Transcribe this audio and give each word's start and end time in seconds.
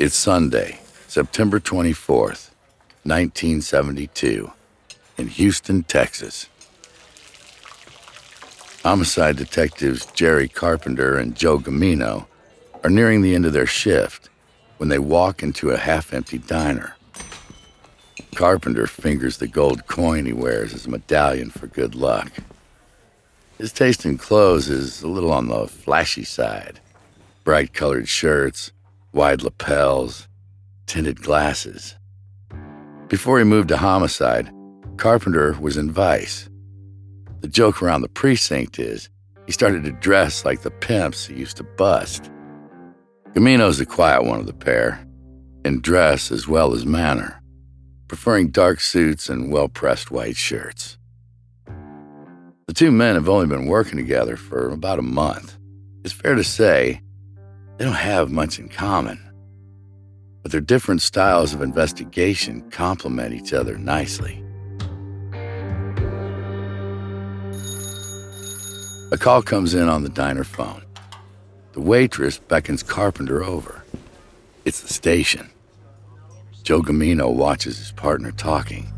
It's 0.00 0.16
Sunday, 0.16 0.80
September 1.08 1.60
24th, 1.60 2.52
1972, 3.02 4.50
in 5.18 5.28
Houston, 5.28 5.82
Texas. 5.82 6.48
Homicide 8.82 9.36
detectives 9.36 10.06
Jerry 10.06 10.48
Carpenter 10.48 11.18
and 11.18 11.36
Joe 11.36 11.58
Gamino 11.58 12.24
are 12.82 12.88
nearing 12.88 13.20
the 13.20 13.34
end 13.34 13.44
of 13.44 13.52
their 13.52 13.66
shift 13.66 14.30
when 14.78 14.88
they 14.88 14.98
walk 14.98 15.42
into 15.42 15.68
a 15.68 15.76
half 15.76 16.14
empty 16.14 16.38
diner. 16.38 16.96
Carpenter 18.34 18.86
fingers 18.86 19.36
the 19.36 19.48
gold 19.48 19.86
coin 19.86 20.24
he 20.24 20.32
wears 20.32 20.72
as 20.72 20.86
a 20.86 20.90
medallion 20.90 21.50
for 21.50 21.66
good 21.66 21.94
luck. 21.94 22.32
His 23.58 23.70
taste 23.70 24.06
in 24.06 24.16
clothes 24.16 24.70
is 24.70 25.02
a 25.02 25.08
little 25.08 25.30
on 25.30 25.48
the 25.48 25.68
flashy 25.68 26.24
side 26.24 26.80
bright 27.44 27.74
colored 27.74 28.08
shirts, 28.08 28.70
wide 29.12 29.42
lapels, 29.42 30.28
tinted 30.86 31.22
glasses. 31.22 31.96
Before 33.08 33.38
he 33.38 33.44
moved 33.44 33.68
to 33.68 33.76
homicide, 33.76 34.52
Carpenter 34.96 35.56
was 35.60 35.76
in 35.76 35.90
Vice. 35.90 36.48
The 37.40 37.48
joke 37.48 37.82
around 37.82 38.02
the 38.02 38.08
precinct 38.08 38.78
is 38.78 39.08
he 39.46 39.52
started 39.52 39.82
to 39.84 39.92
dress 39.92 40.44
like 40.44 40.62
the 40.62 40.70
pimps 40.70 41.26
he 41.26 41.34
used 41.34 41.56
to 41.56 41.64
bust. 41.64 42.30
Gamino's 43.32 43.78
the 43.78 43.86
quiet 43.86 44.24
one 44.24 44.38
of 44.38 44.46
the 44.46 44.52
pair, 44.52 45.04
in 45.64 45.80
dress 45.80 46.30
as 46.30 46.46
well 46.46 46.72
as 46.72 46.86
manner, 46.86 47.42
preferring 48.08 48.50
dark 48.50 48.80
suits 48.80 49.28
and 49.28 49.50
well 49.50 49.68
pressed 49.68 50.10
white 50.10 50.36
shirts. 50.36 50.98
The 52.66 52.74
two 52.74 52.92
men 52.92 53.16
have 53.16 53.28
only 53.28 53.46
been 53.46 53.66
working 53.66 53.96
together 53.96 54.36
for 54.36 54.70
about 54.70 55.00
a 55.00 55.02
month. 55.02 55.58
It's 56.04 56.12
fair 56.12 56.36
to 56.36 56.44
say 56.44 57.00
they 57.80 57.86
don't 57.86 57.94
have 57.94 58.30
much 58.30 58.58
in 58.58 58.68
common, 58.68 59.18
but 60.42 60.52
their 60.52 60.60
different 60.60 61.00
styles 61.00 61.54
of 61.54 61.62
investigation 61.62 62.70
complement 62.70 63.32
each 63.32 63.54
other 63.54 63.78
nicely. 63.78 64.44
A 69.12 69.16
call 69.18 69.40
comes 69.40 69.72
in 69.72 69.88
on 69.88 70.02
the 70.02 70.10
diner 70.10 70.44
phone. 70.44 70.84
The 71.72 71.80
waitress 71.80 72.36
beckons 72.38 72.82
Carpenter 72.82 73.42
over. 73.42 73.82
It's 74.66 74.82
the 74.82 74.92
station. 74.92 75.48
Joe 76.62 76.82
Gamino 76.82 77.34
watches 77.34 77.78
his 77.78 77.92
partner 77.92 78.30
talking. 78.30 78.92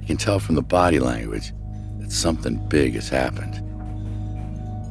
He 0.00 0.08
can 0.08 0.16
tell 0.16 0.40
from 0.40 0.56
the 0.56 0.62
body 0.62 0.98
language 0.98 1.52
that 2.00 2.10
something 2.10 2.56
big 2.66 2.94
has 2.94 3.08
happened. 3.08 3.62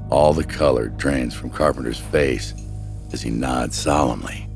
All 0.10 0.32
the 0.32 0.46
color 0.46 0.88
drains 0.88 1.34
from 1.34 1.50
Carpenter's 1.50 2.00
face 2.00 2.54
as 3.14 3.22
he 3.22 3.30
nods 3.30 3.78
solemnly. 3.78 4.48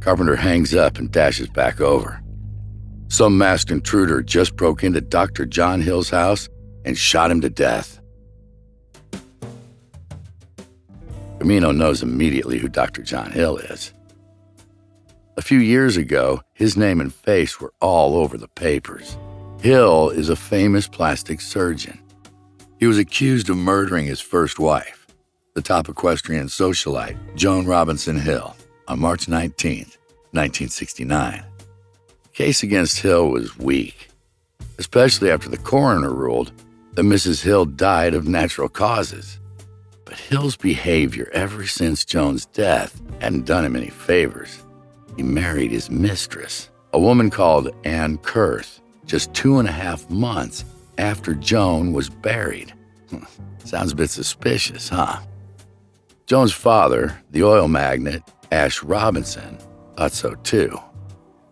Carpenter 0.00 0.36
hangs 0.36 0.74
up 0.74 0.98
and 0.98 1.10
dashes 1.10 1.48
back 1.48 1.80
over. 1.80 2.22
Some 3.08 3.36
masked 3.36 3.70
intruder 3.70 4.22
just 4.22 4.56
broke 4.56 4.84
into 4.84 5.00
Dr. 5.00 5.46
John 5.46 5.80
Hill's 5.80 6.10
house 6.10 6.48
and 6.84 6.96
shot 6.96 7.30
him 7.30 7.40
to 7.40 7.50
death. 7.50 8.00
Gamino 11.38 11.76
knows 11.76 12.02
immediately 12.02 12.58
who 12.58 12.68
Dr. 12.68 13.02
John 13.02 13.30
Hill 13.30 13.58
is. 13.58 13.92
A 15.36 15.42
few 15.42 15.58
years 15.58 15.96
ago, 15.96 16.40
his 16.52 16.76
name 16.76 17.00
and 17.00 17.14
face 17.14 17.60
were 17.60 17.72
all 17.80 18.16
over 18.16 18.36
the 18.36 18.48
papers. 18.48 19.16
Hill 19.60 20.10
is 20.10 20.28
a 20.28 20.36
famous 20.36 20.88
plastic 20.88 21.40
surgeon. 21.40 22.00
He 22.78 22.86
was 22.86 22.98
accused 22.98 23.48
of 23.48 23.56
murdering 23.56 24.06
his 24.06 24.20
first 24.20 24.58
wife 24.58 24.97
the 25.58 25.62
top 25.62 25.88
equestrian 25.88 26.46
socialite, 26.46 27.16
Joan 27.34 27.66
Robinson 27.66 28.16
Hill, 28.16 28.54
on 28.86 29.00
March 29.00 29.26
19, 29.26 29.78
1969. 30.30 31.42
The 32.22 32.28
case 32.28 32.62
against 32.62 33.00
Hill 33.00 33.28
was 33.30 33.58
weak, 33.58 34.08
especially 34.78 35.32
after 35.32 35.48
the 35.48 35.56
coroner 35.56 36.14
ruled 36.14 36.52
that 36.92 37.02
Mrs. 37.02 37.42
Hill 37.42 37.64
died 37.64 38.14
of 38.14 38.28
natural 38.28 38.68
causes. 38.68 39.40
But 40.04 40.14
Hill's 40.14 40.54
behavior 40.54 41.28
ever 41.32 41.66
since 41.66 42.04
Joan's 42.04 42.46
death 42.46 43.02
hadn't 43.20 43.46
done 43.46 43.64
him 43.64 43.74
any 43.74 43.90
favors. 43.90 44.62
He 45.16 45.24
married 45.24 45.72
his 45.72 45.90
mistress, 45.90 46.70
a 46.92 47.00
woman 47.00 47.30
called 47.30 47.74
Ann 47.82 48.18
Kurth, 48.18 48.80
just 49.06 49.34
two 49.34 49.58
and 49.58 49.68
a 49.68 49.72
half 49.72 50.08
months 50.08 50.64
after 50.98 51.34
Joan 51.34 51.92
was 51.92 52.08
buried. 52.08 52.72
Sounds 53.64 53.90
a 53.90 53.96
bit 53.96 54.10
suspicious, 54.10 54.88
huh? 54.88 55.18
Joan's 56.28 56.52
father, 56.52 57.18
the 57.30 57.42
oil 57.42 57.68
magnate 57.68 58.22
Ash 58.52 58.82
Robinson, 58.82 59.56
thought 59.96 60.12
so 60.12 60.34
too. 60.34 60.78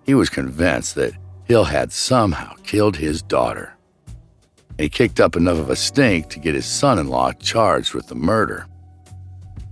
He 0.04 0.12
was 0.12 0.28
convinced 0.28 0.96
that 0.96 1.14
Hill 1.44 1.64
had 1.64 1.92
somehow 1.92 2.52
killed 2.62 2.94
his 2.94 3.22
daughter. 3.22 3.72
He 4.76 4.90
kicked 4.90 5.18
up 5.18 5.34
enough 5.34 5.56
of 5.56 5.70
a 5.70 5.76
stink 5.76 6.28
to 6.28 6.38
get 6.38 6.54
his 6.54 6.66
son 6.66 6.98
in 6.98 7.08
law 7.08 7.32
charged 7.32 7.94
with 7.94 8.08
the 8.08 8.14
murder. 8.14 8.66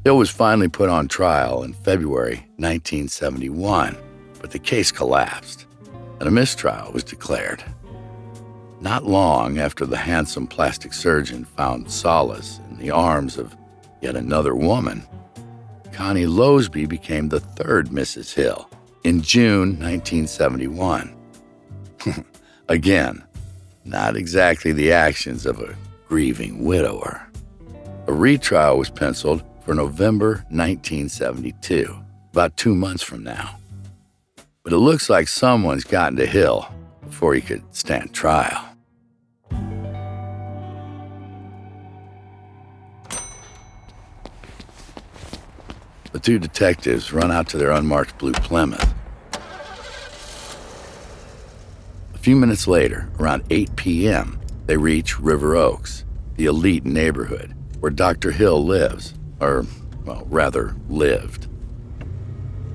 Hill 0.04 0.16
was 0.16 0.30
finally 0.30 0.68
put 0.68 0.88
on 0.88 1.06
trial 1.06 1.64
in 1.64 1.74
February 1.74 2.36
1971, 2.56 3.98
but 4.40 4.52
the 4.52 4.58
case 4.58 4.90
collapsed 4.90 5.66
and 6.18 6.26
a 6.26 6.32
mistrial 6.32 6.90
was 6.92 7.04
declared. 7.04 7.62
Not 8.80 9.04
long 9.04 9.58
after 9.58 9.84
the 9.84 9.98
handsome 9.98 10.46
plastic 10.46 10.94
surgeon 10.94 11.44
found 11.44 11.90
solace 11.90 12.58
in 12.70 12.78
the 12.78 12.90
arms 12.90 13.36
of 13.36 13.54
yet 14.04 14.14
another 14.16 14.54
woman. 14.54 15.02
Connie 15.92 16.26
Loseby 16.26 16.86
became 16.86 17.28
the 17.28 17.40
third 17.40 17.88
Mrs. 17.88 18.34
Hill 18.34 18.70
in 19.02 19.22
June 19.22 19.80
1971. 19.80 21.16
Again, 22.68 23.24
not 23.84 24.16
exactly 24.16 24.72
the 24.72 24.92
actions 24.92 25.46
of 25.46 25.58
a 25.60 25.74
grieving 26.06 26.64
widower. 26.64 27.26
A 28.06 28.12
retrial 28.12 28.76
was 28.76 28.90
penciled 28.90 29.42
for 29.64 29.74
November 29.74 30.44
1972, 30.50 31.96
about 32.30 32.56
two 32.58 32.74
months 32.74 33.02
from 33.02 33.24
now. 33.24 33.58
But 34.62 34.74
it 34.74 34.78
looks 34.78 35.08
like 35.08 35.28
someone's 35.28 35.84
gotten 35.84 36.16
to 36.18 36.26
Hill 36.26 36.68
before 37.02 37.34
he 37.34 37.40
could 37.40 37.62
stand 37.74 38.12
trial. 38.12 38.73
The 46.14 46.20
two 46.20 46.38
detectives 46.38 47.12
run 47.12 47.32
out 47.32 47.48
to 47.48 47.58
their 47.58 47.72
unmarked 47.72 48.18
blue 48.18 48.30
Plymouth. 48.34 48.94
A 52.14 52.18
few 52.18 52.36
minutes 52.36 52.68
later, 52.68 53.10
around 53.18 53.42
8 53.50 53.74
p.m., 53.74 54.38
they 54.66 54.76
reach 54.76 55.18
River 55.18 55.56
Oaks, 55.56 56.04
the 56.36 56.46
elite 56.46 56.84
neighborhood 56.84 57.52
where 57.80 57.90
Dr. 57.90 58.30
Hill 58.30 58.64
lives, 58.64 59.12
or, 59.40 59.66
well, 60.04 60.24
rather, 60.30 60.76
lived. 60.88 61.48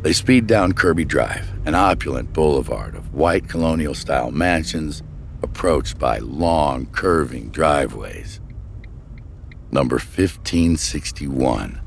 They 0.02 0.12
speed 0.12 0.46
down 0.46 0.74
Kirby 0.74 1.06
Drive, 1.06 1.50
an 1.66 1.76
opulent 1.76 2.34
boulevard 2.34 2.94
of 2.94 3.14
white 3.14 3.48
colonial 3.48 3.96
style 3.96 4.32
mansions 4.32 5.02
approached 5.42 5.98
by 5.98 6.18
long, 6.18 6.88
curving 6.88 7.52
driveways. 7.52 8.42
Number 9.72 9.96
1561 9.96 11.80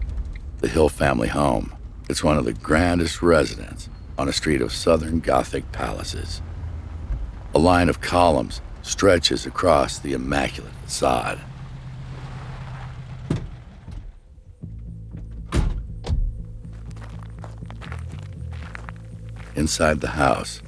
the 0.62 0.68
Hill 0.68 0.88
family 0.88 1.26
home. 1.26 1.74
It's 2.08 2.22
one 2.22 2.38
of 2.38 2.44
the 2.44 2.52
grandest 2.52 3.20
residences 3.20 3.88
on 4.16 4.28
a 4.28 4.32
street 4.32 4.62
of 4.62 4.72
southern 4.72 5.18
Gothic 5.18 5.70
palaces. 5.72 6.40
A 7.52 7.58
line 7.58 7.88
of 7.88 8.00
columns 8.00 8.60
stretches 8.82 9.44
across 9.44 9.98
the 9.98 10.12
immaculate 10.12 10.72
facade. 10.84 11.40
Inside 19.56 20.00
the 20.00 20.08
house, 20.08 20.62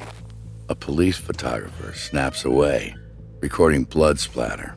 a 0.69 0.75
police 0.75 1.19
photographer 1.19 1.95
snaps 1.95 2.45
away, 2.45 2.97
recording 3.39 3.85
blood 3.85 4.19
splatter. 4.19 4.77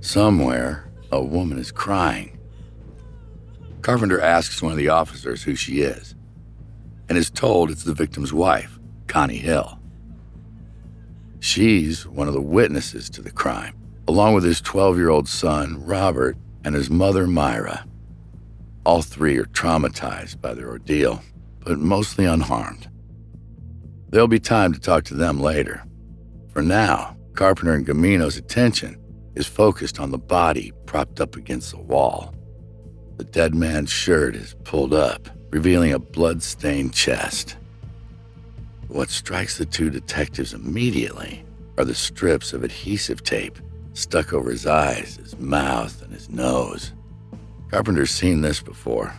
Somewhere, 0.00 0.90
a 1.12 1.22
woman 1.22 1.58
is 1.58 1.70
crying. 1.70 2.33
Carpenter 3.84 4.18
asks 4.18 4.62
one 4.62 4.72
of 4.72 4.78
the 4.78 4.88
officers 4.88 5.42
who 5.42 5.54
she 5.54 5.82
is 5.82 6.14
and 7.10 7.18
is 7.18 7.28
told 7.28 7.70
it's 7.70 7.84
the 7.84 7.92
victim's 7.92 8.32
wife, 8.32 8.78
Connie 9.08 9.36
Hill. 9.36 9.78
She's 11.40 12.06
one 12.06 12.26
of 12.26 12.32
the 12.32 12.40
witnesses 12.40 13.10
to 13.10 13.20
the 13.20 13.30
crime, 13.30 13.76
along 14.08 14.32
with 14.32 14.42
his 14.42 14.62
12 14.62 14.96
year 14.96 15.10
old 15.10 15.28
son, 15.28 15.84
Robert, 15.84 16.38
and 16.64 16.74
his 16.74 16.88
mother, 16.88 17.26
Myra. 17.26 17.84
All 18.86 19.02
three 19.02 19.36
are 19.36 19.44
traumatized 19.44 20.40
by 20.40 20.54
their 20.54 20.70
ordeal, 20.70 21.20
but 21.60 21.78
mostly 21.78 22.24
unharmed. 22.24 22.88
There'll 24.08 24.28
be 24.28 24.40
time 24.40 24.72
to 24.72 24.80
talk 24.80 25.04
to 25.04 25.14
them 25.14 25.40
later. 25.40 25.84
For 26.54 26.62
now, 26.62 27.18
Carpenter 27.34 27.74
and 27.74 27.86
Gamino's 27.86 28.38
attention 28.38 28.96
is 29.34 29.46
focused 29.46 30.00
on 30.00 30.10
the 30.10 30.16
body 30.16 30.72
propped 30.86 31.20
up 31.20 31.36
against 31.36 31.72
the 31.72 31.80
wall. 31.82 32.34
The 33.16 33.24
dead 33.24 33.54
man's 33.54 33.90
shirt 33.90 34.34
is 34.34 34.54
pulled 34.64 34.92
up, 34.92 35.28
revealing 35.50 35.92
a 35.92 35.98
blood-stained 35.98 36.92
chest. 36.92 37.56
What 38.88 39.10
strikes 39.10 39.58
the 39.58 39.66
two 39.66 39.90
detectives 39.90 40.52
immediately 40.52 41.44
are 41.78 41.84
the 41.84 41.94
strips 41.94 42.52
of 42.52 42.64
adhesive 42.64 43.22
tape 43.22 43.58
stuck 43.92 44.32
over 44.32 44.50
his 44.50 44.66
eyes, 44.66 45.16
his 45.16 45.38
mouth, 45.38 46.02
and 46.02 46.12
his 46.12 46.28
nose. 46.28 46.92
Carpenter's 47.70 48.10
seen 48.10 48.40
this 48.40 48.60
before. 48.60 49.14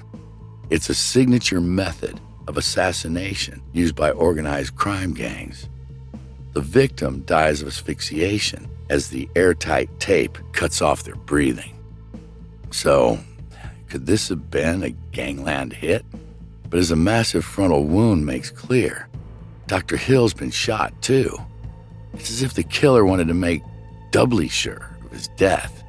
It's 0.69 0.89
a 0.89 0.95
signature 0.95 1.61
method 1.61 2.19
of 2.47 2.57
assassination 2.57 3.61
used 3.73 3.95
by 3.95 4.11
organized 4.11 4.75
crime 4.75 5.13
gangs. 5.13 5.69
The 6.53 6.61
victim 6.61 7.21
dies 7.21 7.61
of 7.61 7.67
asphyxiation 7.67 8.69
as 8.89 9.09
the 9.09 9.29
airtight 9.35 9.89
tape 9.99 10.37
cuts 10.51 10.81
off 10.81 11.03
their 11.03 11.15
breathing. 11.15 11.73
So, 12.71 13.19
could 13.87 14.05
this 14.05 14.29
have 14.29 14.49
been 14.49 14.83
a 14.83 14.89
gangland 15.11 15.73
hit? 15.73 16.05
But 16.69 16.79
as 16.79 16.91
a 16.91 16.95
massive 16.95 17.45
frontal 17.45 17.85
wound 17.85 18.25
makes 18.25 18.49
clear, 18.49 19.07
Dr. 19.67 19.97
Hill's 19.97 20.33
been 20.33 20.51
shot 20.51 20.99
too. 21.01 21.37
It's 22.13 22.29
as 22.29 22.41
if 22.41 22.53
the 22.53 22.63
killer 22.63 23.05
wanted 23.05 23.27
to 23.27 23.33
make 23.33 23.63
doubly 24.11 24.47
sure 24.47 24.97
of 25.03 25.11
his 25.11 25.27
death. 25.29 25.83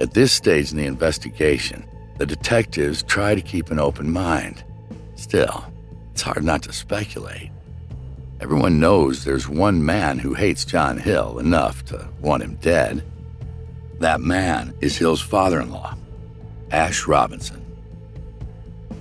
At 0.00 0.14
this 0.14 0.32
stage 0.32 0.70
in 0.70 0.76
the 0.76 0.86
investigation, 0.86 1.84
the 2.18 2.26
detectives 2.26 3.02
try 3.02 3.34
to 3.34 3.40
keep 3.40 3.70
an 3.70 3.78
open 3.78 4.12
mind. 4.12 4.64
Still, 5.14 5.64
it's 6.10 6.22
hard 6.22 6.44
not 6.44 6.62
to 6.64 6.72
speculate. 6.72 7.50
Everyone 8.40 8.80
knows 8.80 9.24
there's 9.24 9.48
one 9.48 9.84
man 9.84 10.18
who 10.18 10.34
hates 10.34 10.64
John 10.64 10.98
Hill 10.98 11.38
enough 11.38 11.84
to 11.86 12.08
want 12.20 12.42
him 12.42 12.56
dead. 12.56 13.04
That 14.00 14.20
man 14.20 14.74
is 14.80 14.96
Hill's 14.96 15.20
father 15.20 15.60
in 15.60 15.70
law, 15.70 15.96
Ash 16.72 17.06
Robinson. 17.06 17.62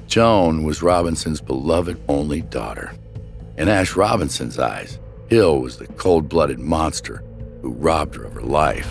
Joan 0.08 0.66
was 0.66 0.84
Robinson's 0.84 1.40
beloved 1.40 1.98
only 2.10 2.42
daughter. 2.42 2.94
In 3.58 3.70
Ash 3.70 3.96
Robinson's 3.96 4.60
eyes, 4.60 5.00
Hill 5.30 5.62
was 5.62 5.78
the 5.78 5.88
cold 5.88 6.28
blooded 6.28 6.60
monster 6.60 7.24
who 7.62 7.72
robbed 7.72 8.16
her 8.16 8.26
of 8.26 8.34
her 8.34 8.42
life. 8.42 8.90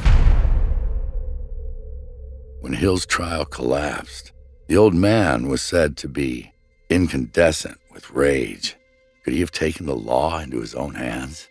When 2.61 2.73
Hill's 2.73 3.05
trial 3.05 3.44
collapsed, 3.44 4.32
the 4.67 4.79
old 4.79 4.94
man 4.94 5.49
was 5.49 5.61
said 5.61 5.99
to 5.99 6.09
be 6.09 6.53
incandescent 6.88 7.79
with 7.93 8.11
rage. 8.11 8.77
Could 9.25 9.35
he 9.35 9.41
have 9.41 9.53
taken 9.53 9.85
the 9.85 9.94
law 9.94 10.38
into 10.38 10.61
his 10.61 10.75
own 10.75 10.94
hands? 10.94 11.49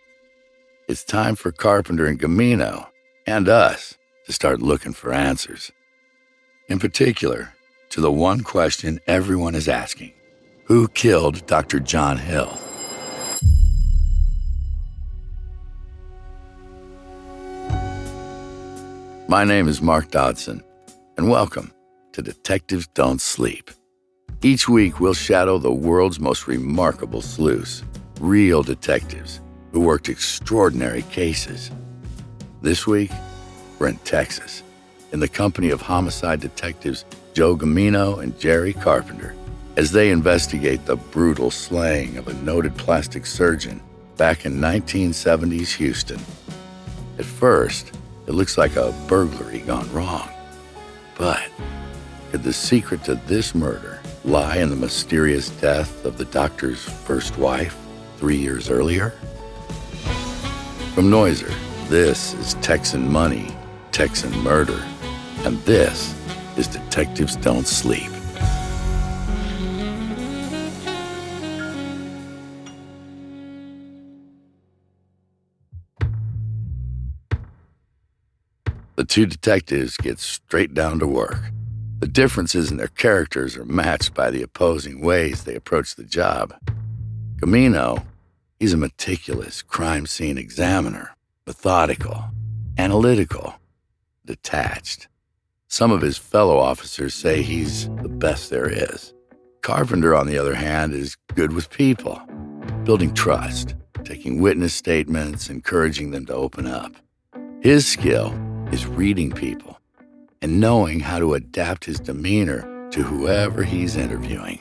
It's 0.88 1.04
time 1.04 1.36
for 1.36 1.52
Carpenter 1.52 2.06
and 2.06 2.18
Gamino, 2.18 2.88
and 3.24 3.48
us, 3.48 3.96
to 4.26 4.32
start 4.32 4.60
looking 4.60 4.92
for 4.92 5.12
answers. 5.12 5.70
In 6.70 6.78
particular, 6.78 7.52
to 7.88 8.00
the 8.00 8.12
one 8.12 8.42
question 8.42 9.00
everyone 9.08 9.56
is 9.56 9.66
asking 9.66 10.12
Who 10.66 10.86
killed 10.86 11.44
Dr. 11.46 11.80
John 11.80 12.16
Hill? 12.16 12.56
My 19.28 19.42
name 19.42 19.66
is 19.66 19.82
Mark 19.82 20.12
Dodson, 20.12 20.62
and 21.16 21.28
welcome 21.28 21.72
to 22.12 22.22
Detectives 22.22 22.86
Don't 22.94 23.20
Sleep. 23.20 23.72
Each 24.40 24.68
week, 24.68 25.00
we'll 25.00 25.12
shadow 25.12 25.58
the 25.58 25.72
world's 25.72 26.20
most 26.20 26.46
remarkable 26.46 27.20
sleuths, 27.20 27.82
real 28.20 28.62
detectives 28.62 29.40
who 29.72 29.80
worked 29.80 30.08
extraordinary 30.08 31.02
cases. 31.02 31.72
This 32.62 32.86
week, 32.86 33.10
we're 33.80 33.88
in 33.88 33.96
Texas, 33.98 34.62
in 35.12 35.20
the 35.20 35.28
company 35.28 35.70
of 35.70 35.80
homicide 35.80 36.40
detectives 36.40 37.04
Joe 37.34 37.56
Gamino 37.56 38.22
and 38.22 38.38
Jerry 38.38 38.72
Carpenter, 38.72 39.34
as 39.76 39.92
they 39.92 40.10
investigate 40.10 40.84
the 40.84 40.96
brutal 40.96 41.50
slaying 41.50 42.16
of 42.16 42.28
a 42.28 42.34
noted 42.34 42.76
plastic 42.76 43.26
surgeon 43.26 43.80
back 44.16 44.44
in 44.44 44.54
1970s 44.56 45.74
Houston. 45.76 46.20
At 47.18 47.24
first, 47.24 47.92
it 48.26 48.32
looks 48.32 48.58
like 48.58 48.76
a 48.76 48.94
burglary 49.06 49.60
gone 49.60 49.90
wrong. 49.92 50.28
But 51.16 51.42
could 52.30 52.42
the 52.42 52.52
secret 52.52 53.04
to 53.04 53.14
this 53.14 53.54
murder 53.54 54.00
lie 54.24 54.56
in 54.56 54.70
the 54.70 54.76
mysterious 54.76 55.50
death 55.50 56.04
of 56.04 56.18
the 56.18 56.24
doctor's 56.26 56.82
first 56.82 57.38
wife 57.38 57.76
three 58.18 58.36
years 58.36 58.70
earlier? 58.70 59.10
From 60.94 61.10
Noiser, 61.10 61.52
this 61.88 62.34
is 62.34 62.54
Texan 62.54 63.10
Money 63.10 63.56
Texan 63.92 64.32
Murder, 64.38 64.82
and 65.44 65.58
this 65.62 66.14
is 66.56 66.66
Detectives 66.66 67.36
Don't 67.36 67.66
Sleep. 67.66 68.10
The 78.96 79.06
two 79.06 79.24
detectives 79.24 79.96
get 79.96 80.18
straight 80.18 80.74
down 80.74 80.98
to 80.98 81.06
work. 81.06 81.40
The 82.00 82.06
differences 82.06 82.70
in 82.70 82.76
their 82.76 82.88
characters 82.88 83.56
are 83.56 83.64
matched 83.64 84.12
by 84.12 84.30
the 84.30 84.42
opposing 84.42 85.00
ways 85.00 85.44
they 85.44 85.54
approach 85.54 85.94
the 85.94 86.04
job. 86.04 86.54
Gamino, 87.40 88.04
he's 88.58 88.74
a 88.74 88.76
meticulous 88.76 89.62
crime 89.62 90.04
scene 90.04 90.36
examiner, 90.36 91.16
methodical, 91.46 92.24
analytical, 92.76 93.54
detached. 94.26 95.08
Some 95.72 95.92
of 95.92 96.00
his 96.00 96.18
fellow 96.18 96.58
officers 96.58 97.14
say 97.14 97.42
he's 97.42 97.88
the 98.02 98.08
best 98.08 98.50
there 98.50 98.68
is. 98.68 99.14
Carpenter, 99.62 100.16
on 100.16 100.26
the 100.26 100.36
other 100.36 100.56
hand, 100.56 100.92
is 100.92 101.16
good 101.36 101.52
with 101.52 101.70
people, 101.70 102.20
building 102.82 103.14
trust, 103.14 103.76
taking 104.02 104.40
witness 104.40 104.74
statements, 104.74 105.48
encouraging 105.48 106.10
them 106.10 106.26
to 106.26 106.34
open 106.34 106.66
up. 106.66 106.96
His 107.60 107.86
skill 107.86 108.34
is 108.72 108.84
reading 108.84 109.30
people 109.30 109.78
and 110.42 110.58
knowing 110.58 110.98
how 110.98 111.20
to 111.20 111.34
adapt 111.34 111.84
his 111.84 112.00
demeanor 112.00 112.88
to 112.90 113.04
whoever 113.04 113.62
he's 113.62 113.94
interviewing. 113.94 114.60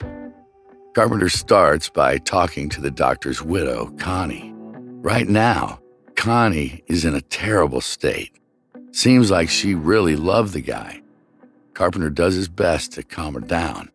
Carpenter 0.93 1.29
starts 1.29 1.89
by 1.89 2.19
talking 2.19 2.69
to 2.69 2.81
the 2.81 2.91
doctor's 2.91 3.41
widow, 3.41 3.87
Connie. 3.97 4.53
Right 5.01 5.27
now, 5.27 5.79
Connie 6.15 6.83
is 6.85 7.03
in 7.03 7.15
a 7.15 7.21
terrible 7.21 7.81
state. 7.81 8.38
Seems 8.91 9.29
like 9.29 9.49
she 9.49 9.75
really 9.75 10.15
loved 10.15 10.53
the 10.53 10.61
guy. 10.61 11.01
Carpenter 11.73 12.09
does 12.09 12.35
his 12.35 12.49
best 12.49 12.91
to 12.93 13.03
calm 13.03 13.35
her 13.35 13.39
down. 13.39 13.91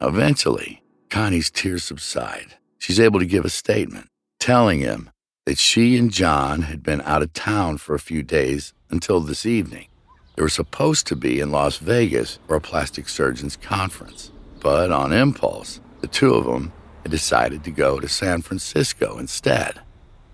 Eventually, 0.00 0.82
Connie's 1.10 1.50
tears 1.50 1.84
subside. 1.84 2.56
She's 2.78 2.98
able 2.98 3.20
to 3.20 3.26
give 3.26 3.44
a 3.44 3.50
statement, 3.50 4.08
telling 4.40 4.80
him 4.80 5.10
that 5.46 5.58
she 5.58 5.96
and 5.96 6.10
John 6.10 6.62
had 6.62 6.82
been 6.82 7.02
out 7.02 7.22
of 7.22 7.32
town 7.32 7.78
for 7.78 7.94
a 7.94 8.00
few 8.00 8.22
days 8.22 8.72
until 8.90 9.20
this 9.20 9.46
evening. 9.46 9.86
They 10.34 10.42
were 10.42 10.48
supposed 10.48 11.06
to 11.08 11.16
be 11.16 11.38
in 11.38 11.52
Las 11.52 11.76
Vegas 11.76 12.38
for 12.46 12.56
a 12.56 12.60
plastic 12.60 13.08
surgeon's 13.08 13.56
conference, 13.56 14.32
but 14.60 14.90
on 14.90 15.12
impulse, 15.12 15.80
the 16.00 16.08
two 16.08 16.34
of 16.34 16.46
them 16.46 16.72
had 17.02 17.10
decided 17.10 17.62
to 17.64 17.70
go 17.70 18.00
to 18.00 18.08
San 18.08 18.42
Francisco 18.42 19.18
instead. 19.18 19.80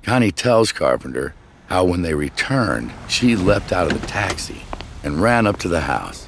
Connie 0.03 0.33
tells 0.33 0.73
Carpenter 0.73 1.35
how 1.71 1.85
when 1.85 2.03
they 2.03 2.15
returned, 2.15 2.93
she 3.09 3.37
leapt 3.37 3.73
out 3.73 3.91
of 3.91 3.99
the 3.99 4.07
taxi 4.09 4.62
and 5.05 5.23
ran 5.23 5.47
up 5.47 5.57
to 5.57 5.69
the 5.69 5.81
house, 5.81 6.27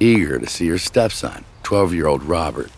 eager 0.00 0.38
to 0.38 0.46
see 0.46 0.66
her 0.68 0.78
stepson, 0.78 1.44
12 1.62 1.92
year 1.92 2.06
old 2.06 2.22
Robert. 2.22 2.70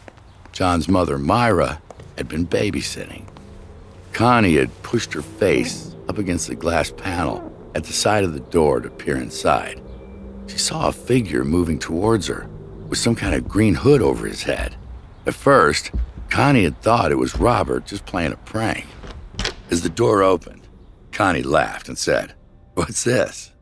John's 0.51 0.89
mother, 0.89 1.19
Myra, 1.19 1.81
had 2.19 2.29
been 2.29 2.47
babysitting. 2.47 3.27
Connie 4.13 4.57
had 4.57 4.83
pushed 4.83 5.13
her 5.13 5.23
face 5.23 5.95
up 6.09 6.19
against 6.19 6.49
the 6.49 6.57
glass 6.57 6.91
panel 6.91 7.47
at 7.77 7.85
the 7.85 7.93
side 7.93 8.25
of 8.25 8.35
the 8.35 8.41
door 8.41 8.81
to 8.81 8.91
peer 8.91 9.17
inside. 9.17 9.81
She 10.49 10.59
saw 10.59 10.89
a 10.89 10.93
figure 10.93 11.45
moving 11.45 11.79
towards 11.79 12.27
her 12.27 12.51
with 12.89 12.99
some 12.99 13.15
kind 13.15 13.37
of 13.37 13.49
green 13.49 13.77
hood 13.77 14.03
over 14.03 14.27
his 14.27 14.43
head. 14.43 14.75
At 15.27 15.35
first, 15.35 15.93
Connie 16.29 16.65
had 16.65 16.83
thought 16.83 17.13
it 17.13 17.19
was 17.19 17.37
Robert 17.37 17.87
just 17.87 18.05
playing 18.05 18.33
a 18.33 18.37
prank. 18.37 18.87
As 19.71 19.83
the 19.83 19.89
door 19.89 20.25
opened, 20.25 20.60
Connie 21.21 21.43
laughed 21.43 21.91
and 21.91 21.99
said, 21.99 22.33
What's 22.73 23.05
this? 23.05 23.53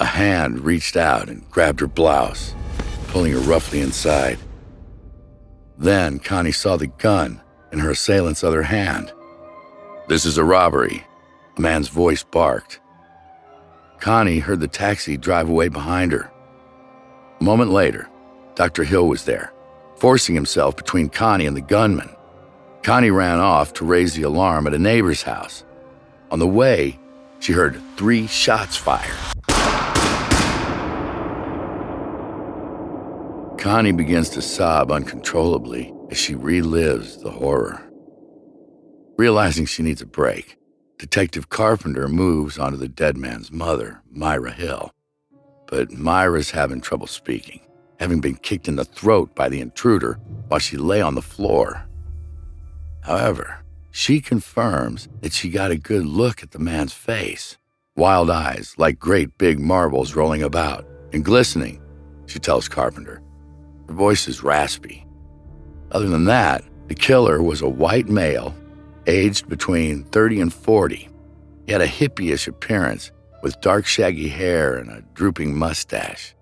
A 0.00 0.06
hand 0.06 0.60
reached 0.60 0.96
out 0.96 1.28
and 1.28 1.46
grabbed 1.50 1.80
her 1.80 1.86
blouse, 1.86 2.54
pulling 3.08 3.32
her 3.32 3.40
roughly 3.40 3.82
inside. 3.82 4.38
Then 5.76 6.18
Connie 6.18 6.50
saw 6.50 6.78
the 6.78 6.86
gun 6.86 7.42
in 7.72 7.78
her 7.80 7.90
assailant's 7.90 8.42
other 8.42 8.62
hand. 8.62 9.12
This 10.08 10.24
is 10.24 10.38
a 10.38 10.44
robbery, 10.44 11.04
a 11.58 11.60
man's 11.60 11.88
voice 11.88 12.22
barked. 12.22 12.80
Connie 14.00 14.38
heard 14.38 14.60
the 14.60 14.66
taxi 14.66 15.18
drive 15.18 15.50
away 15.50 15.68
behind 15.68 16.10
her. 16.12 16.32
A 17.38 17.44
moment 17.44 17.70
later, 17.70 18.08
Dr. 18.54 18.84
Hill 18.84 19.08
was 19.08 19.26
there, 19.26 19.52
forcing 19.96 20.34
himself 20.34 20.74
between 20.74 21.10
Connie 21.10 21.44
and 21.44 21.54
the 21.54 21.60
gunman. 21.60 22.08
Connie 22.82 23.10
ran 23.10 23.40
off 23.40 23.74
to 23.74 23.84
raise 23.84 24.14
the 24.14 24.22
alarm 24.22 24.66
at 24.66 24.72
a 24.72 24.78
neighbor's 24.78 25.22
house. 25.22 25.64
On 26.30 26.38
the 26.38 26.46
way, 26.46 26.98
she 27.40 27.52
heard 27.52 27.80
three 27.96 28.26
shots 28.26 28.76
fired. 28.76 29.14
Connie 33.58 33.92
begins 33.92 34.28
to 34.30 34.42
sob 34.42 34.92
uncontrollably 34.92 35.94
as 36.10 36.18
she 36.18 36.34
relives 36.34 37.22
the 37.22 37.30
horror. 37.30 37.82
Realizing 39.16 39.64
she 39.64 39.82
needs 39.82 40.02
a 40.02 40.06
break, 40.06 40.58
Detective 40.98 41.48
Carpenter 41.48 42.08
moves 42.08 42.58
onto 42.58 42.76
the 42.76 42.88
dead 42.88 43.16
man's 43.16 43.50
mother, 43.50 44.02
Myra 44.10 44.52
Hill. 44.52 44.92
But 45.66 45.92
Myra's 45.92 46.50
having 46.50 46.80
trouble 46.82 47.06
speaking, 47.06 47.60
having 47.98 48.20
been 48.20 48.36
kicked 48.36 48.68
in 48.68 48.76
the 48.76 48.84
throat 48.84 49.34
by 49.34 49.48
the 49.48 49.60
intruder 49.60 50.20
while 50.48 50.60
she 50.60 50.76
lay 50.76 51.00
on 51.00 51.14
the 51.14 51.22
floor. 51.22 51.86
However, 53.02 53.63
she 53.96 54.20
confirms 54.20 55.08
that 55.20 55.32
she 55.32 55.48
got 55.48 55.70
a 55.70 55.76
good 55.76 56.04
look 56.04 56.42
at 56.42 56.50
the 56.50 56.58
man's 56.58 56.92
face 56.92 57.56
wild 57.96 58.28
eyes 58.28 58.74
like 58.76 58.98
great 58.98 59.38
big 59.38 59.60
marbles 59.60 60.16
rolling 60.16 60.42
about 60.42 60.84
and 61.12 61.24
glistening, 61.24 61.80
she 62.26 62.40
tells 62.40 62.68
Carpenter. 62.68 63.22
Her 63.86 63.94
voice 63.94 64.26
is 64.26 64.42
raspy. 64.42 65.06
Other 65.92 66.08
than 66.08 66.24
that, 66.24 66.64
the 66.88 66.96
killer 66.96 67.40
was 67.40 67.62
a 67.62 67.68
white 67.68 68.08
male, 68.08 68.52
aged 69.06 69.48
between 69.48 70.02
30 70.06 70.40
and 70.40 70.52
40. 70.52 71.08
He 71.66 71.72
had 71.72 71.80
a 71.80 71.86
hippie-ish 71.86 72.48
appearance 72.48 73.12
with 73.44 73.60
dark 73.60 73.86
shaggy 73.86 74.28
hair 74.28 74.74
and 74.74 74.90
a 74.90 75.04
drooping 75.14 75.56
mustache. 75.56 76.34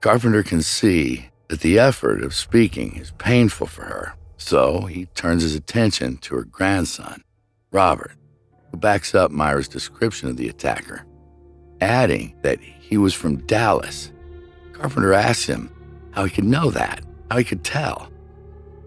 Carpenter 0.00 0.42
can 0.42 0.62
see 0.62 1.28
that 1.48 1.60
the 1.60 1.78
effort 1.78 2.22
of 2.22 2.34
speaking 2.34 2.96
is 2.96 3.10
painful 3.18 3.66
for 3.66 3.82
her, 3.82 4.14
so 4.38 4.82
he 4.82 5.06
turns 5.06 5.42
his 5.42 5.54
attention 5.54 6.16
to 6.18 6.36
her 6.36 6.44
grandson, 6.44 7.22
Robert, 7.70 8.12
who 8.70 8.78
backs 8.78 9.14
up 9.14 9.30
Myra's 9.30 9.68
description 9.68 10.28
of 10.28 10.36
the 10.36 10.48
attacker, 10.48 11.04
adding 11.80 12.34
that 12.42 12.60
he 12.60 12.96
was 12.96 13.12
from 13.12 13.44
Dallas. 13.46 14.10
Carpenter 14.72 15.12
asks 15.12 15.46
him 15.46 15.70
how 16.12 16.24
he 16.24 16.30
could 16.30 16.44
know 16.44 16.70
that, 16.70 17.04
how 17.30 17.38
he 17.38 17.44
could 17.44 17.64
tell. 17.64 18.10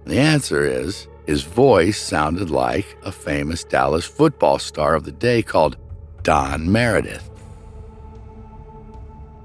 The 0.06 0.18
answer 0.18 0.66
is 0.66 1.08
his 1.28 1.44
voice 1.44 2.02
sounded 2.02 2.50
like 2.50 2.98
a 3.04 3.12
famous 3.12 3.64
Dallas 3.64 4.06
football 4.06 4.58
star 4.58 4.96
of 4.96 5.04
the 5.04 5.12
day 5.12 5.44
called 5.44 5.78
Don 6.24 6.72
Meredith. 6.72 7.30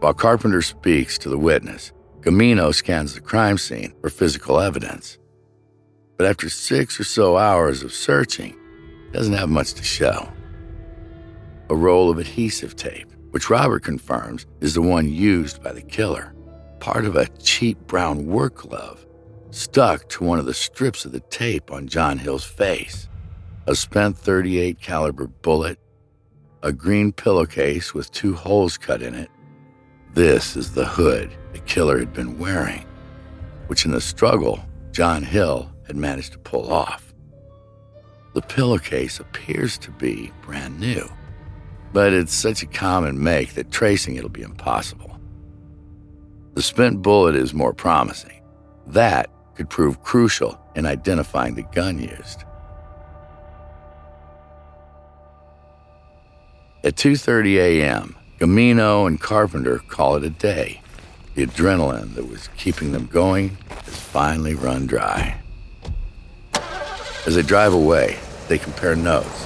While 0.01 0.15
Carpenter 0.15 0.63
speaks 0.63 1.19
to 1.19 1.29
the 1.29 1.39
witness, 1.39 1.93
Gamino 2.21 2.75
scans 2.75 3.15
the 3.15 3.21
crime 3.21 3.59
scene 3.59 3.95
for 4.01 4.09
physical 4.09 4.61
evidence. 4.61 5.19
But 6.16 6.26
after 6.26 6.49
six 6.49 6.99
or 6.99 7.04
so 7.04 7.37
hours 7.37 7.82
of 7.82 7.92
searching, 7.92 8.56
doesn't 9.12 9.35
have 9.35 9.49
much 9.49 9.75
to 9.75 9.82
show. 9.82 10.28
A 11.68 11.76
roll 11.76 12.11
of 12.11 12.18
adhesive 12.18 12.76
tape, 12.76 13.11
which 13.30 13.50
Robert 13.50 13.82
confirms 13.82 14.46
is 14.61 14.75
the 14.75 14.82
one 14.82 15.08
used 15.08 15.62
by 15.62 15.73
the 15.73 15.82
killer, 15.82 16.35
part 16.80 17.04
of 17.04 17.16
a 17.16 17.28
cheap 17.38 17.78
brown 17.87 18.26
work 18.26 18.56
glove, 18.56 19.04
stuck 19.50 20.08
to 20.08 20.25
one 20.25 20.38
of 20.38 20.46
the 20.46 20.54
strips 20.54 21.04
of 21.04 21.12
the 21.12 21.20
tape 21.20 21.70
on 21.70 21.88
John 21.88 22.18
Hill's 22.18 22.44
face. 22.44 23.08
A 23.66 23.75
spent 23.75 24.16
38 24.16 24.80
caliber 24.80 25.26
bullet, 25.26 25.78
a 26.62 26.73
green 26.73 27.12
pillowcase 27.12 27.92
with 27.92 28.11
two 28.12 28.35
holes 28.35 28.78
cut 28.78 29.02
in 29.02 29.14
it. 29.14 29.30
This 30.14 30.56
is 30.56 30.73
the 30.73 30.87
hood 30.87 31.37
the 31.52 31.58
killer 31.61 31.99
had 31.99 32.12
been 32.12 32.38
wearing, 32.38 32.87
which 33.66 33.85
in 33.85 33.90
the 33.90 34.00
struggle 34.00 34.64
John 34.92 35.23
Hill 35.23 35.70
had 35.87 35.97
managed 35.97 36.33
to 36.33 36.38
pull 36.38 36.73
off. 36.73 37.14
The 38.35 38.43
pillowcase 38.43 39.19
appears 39.21 39.78
to 39.78 39.90
be 39.90 40.33
brand 40.43 40.78
new, 40.78 41.09
but 41.93 42.12
it's 42.12 42.35
such 42.35 42.62
a 42.62 42.66
common 42.66 43.23
make 43.23 43.55
that 43.55 43.71
tracing 43.71 44.16
it'll 44.16 44.28
be 44.28 44.43
impossible. 44.43 45.19
The 46.55 46.62
spent 46.62 47.02
bullet 47.02 47.35
is 47.35 47.55
more 47.55 47.73
promising. 47.73 48.43
That 48.87 49.31
could 49.55 49.71
prove 49.71 50.02
crucial 50.02 50.61
in 50.75 50.87
identifying 50.87 51.55
the 51.55 51.62
gun 51.62 51.99
used. 51.99 52.45
At 56.85 56.97
2:30 56.97 57.57
a.m., 57.57 58.16
Gamino 58.38 59.07
and 59.07 59.19
Carpenter 59.21 59.78
call 59.78 60.16
it 60.16 60.25
a 60.25 60.31
day. 60.31 60.83
The 61.35 61.47
adrenaline 61.47 62.14
that 62.14 62.28
was 62.28 62.49
keeping 62.57 62.93
them 62.93 63.07
going 63.07 63.57
has 63.85 63.99
finally 63.99 64.55
run 64.55 64.87
dry. 64.87 65.40
As 67.26 67.35
they 67.35 67.42
drive 67.42 67.75
away, 67.75 68.18
they 68.47 68.56
compare 68.56 68.95
notes. 68.95 69.45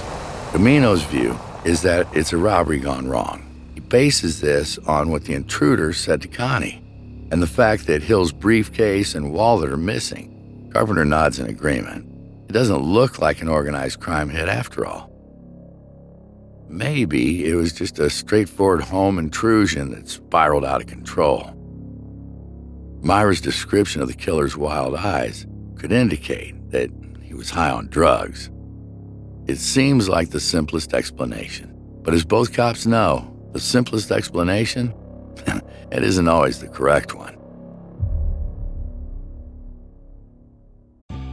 Gamino's 0.51 1.03
view 1.03 1.35
is 1.65 1.81
that 1.81 2.07
it's 2.15 2.31
a 2.31 2.37
robbery 2.37 2.79
gone 2.79 3.07
wrong. 3.07 3.43
He 3.73 3.79
bases 3.79 4.39
this 4.39 4.77
on 4.79 5.09
what 5.09 5.25
the 5.25 5.33
intruder 5.33 5.91
said 5.91 6.21
to 6.21 6.27
Connie 6.27 6.83
and 7.31 7.41
the 7.41 7.47
fact 7.47 7.87
that 7.87 8.03
Hill's 8.03 8.31
briefcase 8.31 9.15
and 9.15 9.33
wallet 9.33 9.71
are 9.71 9.77
missing. 9.77 10.69
Carpenter 10.71 11.05
nods 11.05 11.39
in 11.39 11.47
agreement. 11.47 12.07
It 12.49 12.53
doesn't 12.53 12.83
look 12.83 13.17
like 13.17 13.41
an 13.41 13.47
organized 13.47 13.99
crime 13.99 14.29
hit 14.29 14.47
after 14.47 14.85
all. 14.85 15.09
Maybe 16.67 17.49
it 17.49 17.55
was 17.55 17.73
just 17.73 17.97
a 17.97 18.09
straightforward 18.09 18.81
home 18.81 19.17
intrusion 19.17 19.91
that 19.91 20.07
spiraled 20.07 20.65
out 20.65 20.81
of 20.81 20.87
control. 20.87 21.51
Myra's 23.01 23.41
description 23.41 24.01
of 24.01 24.07
the 24.07 24.13
killer's 24.13 24.55
wild 24.55 24.95
eyes 24.95 25.47
could 25.75 25.91
indicate 25.91 26.69
that 26.71 26.91
was 27.41 27.49
high 27.49 27.71
on 27.71 27.87
drugs. 27.87 28.51
It 29.47 29.57
seems 29.57 30.07
like 30.07 30.29
the 30.29 30.39
simplest 30.39 30.93
explanation, 30.93 31.73
but 32.03 32.13
as 32.13 32.23
both 32.23 32.53
cops 32.53 32.85
know, 32.85 33.35
the 33.51 33.59
simplest 33.59 34.11
explanation, 34.11 34.93
it 35.91 36.03
isn't 36.03 36.27
always 36.27 36.59
the 36.59 36.67
correct 36.67 37.15
one. 37.15 37.35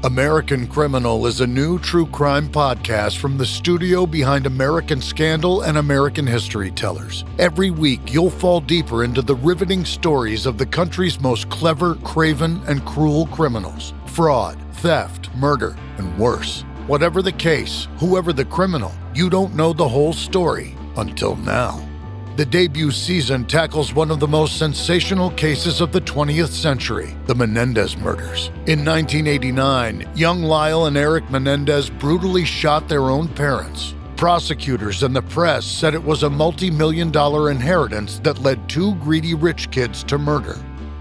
American 0.02 0.66
Criminal 0.66 1.26
is 1.26 1.42
a 1.42 1.46
new 1.46 1.78
true 1.78 2.06
crime 2.06 2.48
podcast 2.48 3.18
from 3.18 3.36
the 3.36 3.44
studio 3.44 4.06
behind 4.06 4.46
American 4.46 5.02
Scandal 5.02 5.60
and 5.60 5.76
American 5.76 6.26
History 6.26 6.70
Tellers. 6.70 7.22
Every 7.38 7.70
week, 7.70 8.14
you'll 8.14 8.30
fall 8.30 8.62
deeper 8.62 9.04
into 9.04 9.20
the 9.20 9.34
riveting 9.34 9.84
stories 9.84 10.46
of 10.46 10.56
the 10.56 10.64
country's 10.64 11.20
most 11.20 11.50
clever, 11.50 11.96
craven, 11.96 12.62
and 12.66 12.82
cruel 12.86 13.26
criminals 13.26 13.92
fraud 14.18 14.58
theft, 14.78 15.32
murder, 15.36 15.76
and 15.98 16.18
worse. 16.18 16.62
Whatever 16.88 17.22
the 17.22 17.30
case, 17.30 17.86
whoever 17.98 18.32
the 18.32 18.44
criminal, 18.44 18.92
you 19.14 19.30
don't 19.30 19.54
know 19.54 19.72
the 19.72 19.88
whole 19.88 20.12
story 20.12 20.74
until 20.96 21.36
now. 21.36 21.88
The 22.34 22.44
debut 22.44 22.90
season 22.90 23.44
tackles 23.44 23.94
one 23.94 24.10
of 24.10 24.18
the 24.18 24.26
most 24.26 24.58
sensational 24.58 25.30
cases 25.30 25.80
of 25.80 25.92
the 25.92 26.00
20th 26.00 26.48
century 26.48 27.16
the 27.26 27.34
Menendez 27.36 27.96
murders. 27.96 28.48
In 28.66 28.84
1989, 28.84 30.10
young 30.16 30.42
Lyle 30.42 30.86
and 30.86 30.96
Eric 30.96 31.30
Menendez 31.30 31.88
brutally 31.88 32.44
shot 32.44 32.88
their 32.88 33.10
own 33.10 33.28
parents. 33.28 33.94
Prosecutors 34.16 35.04
and 35.04 35.14
the 35.14 35.22
press 35.22 35.64
said 35.64 35.94
it 35.94 36.02
was 36.02 36.24
a 36.24 36.30
multi 36.30 36.72
million 36.72 37.12
dollar 37.12 37.52
inheritance 37.52 38.18
that 38.24 38.42
led 38.42 38.68
two 38.68 38.96
greedy 38.96 39.34
rich 39.34 39.70
kids 39.70 40.02
to 40.02 40.18
murder. 40.18 40.58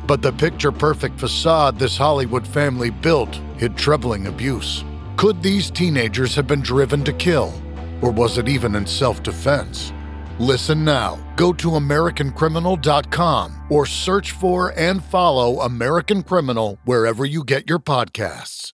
But 0.08 0.22
the 0.22 0.32
picture 0.32 0.72
perfect 0.72 1.20
facade 1.20 1.78
this 1.78 1.98
Hollywood 1.98 2.48
family 2.48 2.90
built 2.90 3.36
hid 3.58 3.78
troubling 3.78 4.28
abuse. 4.28 4.84
Could 5.18 5.44
these 5.44 5.70
teenagers 5.70 6.34
have 6.36 6.48
been 6.48 6.62
driven 6.62 7.04
to 7.04 7.14
kill? 7.14 7.54
Or 8.02 8.12
was 8.12 8.38
it 8.38 8.48
even 8.48 8.76
in 8.76 8.86
self 8.86 9.22
defense? 9.22 9.92
Listen 10.40 10.86
now. 10.86 11.20
Go 11.36 11.52
to 11.54 11.72
AmericanCriminal.com 11.72 13.64
or 13.70 13.86
search 13.86 14.32
for 14.32 14.74
and 14.78 15.04
follow 15.04 15.62
American 15.62 16.24
Criminal 16.24 16.78
wherever 16.86 17.26
you 17.26 17.44
get 17.44 17.68
your 17.70 17.80
podcasts. 17.80 18.72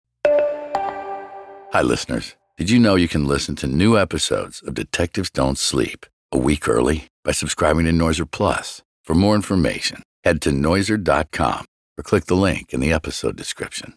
Hi, 1.72 1.82
listeners. 1.82 2.36
Did 2.58 2.70
you 2.70 2.80
know 2.80 2.96
you 2.96 3.08
can 3.08 3.28
listen 3.28 3.56
to 3.58 3.68
new 3.68 3.98
episodes 3.98 4.62
of 4.64 4.74
Detectives 4.74 5.30
Don't 5.30 5.58
Sleep 5.58 6.06
a 6.32 6.38
week 6.38 6.68
early 6.68 7.08
by 7.24 7.32
subscribing 7.32 7.86
to 7.86 7.92
Noiser 7.92 8.30
Plus? 8.30 8.82
For 9.04 9.16
more 9.16 9.36
information, 9.36 10.04
head 10.24 10.42
to 10.42 10.50
Noiser.com 10.52 11.66
or 11.98 12.04
click 12.04 12.26
the 12.26 12.36
link 12.36 12.74
in 12.74 12.80
the 12.80 12.94
episode 12.94 13.36
description. 13.36 13.96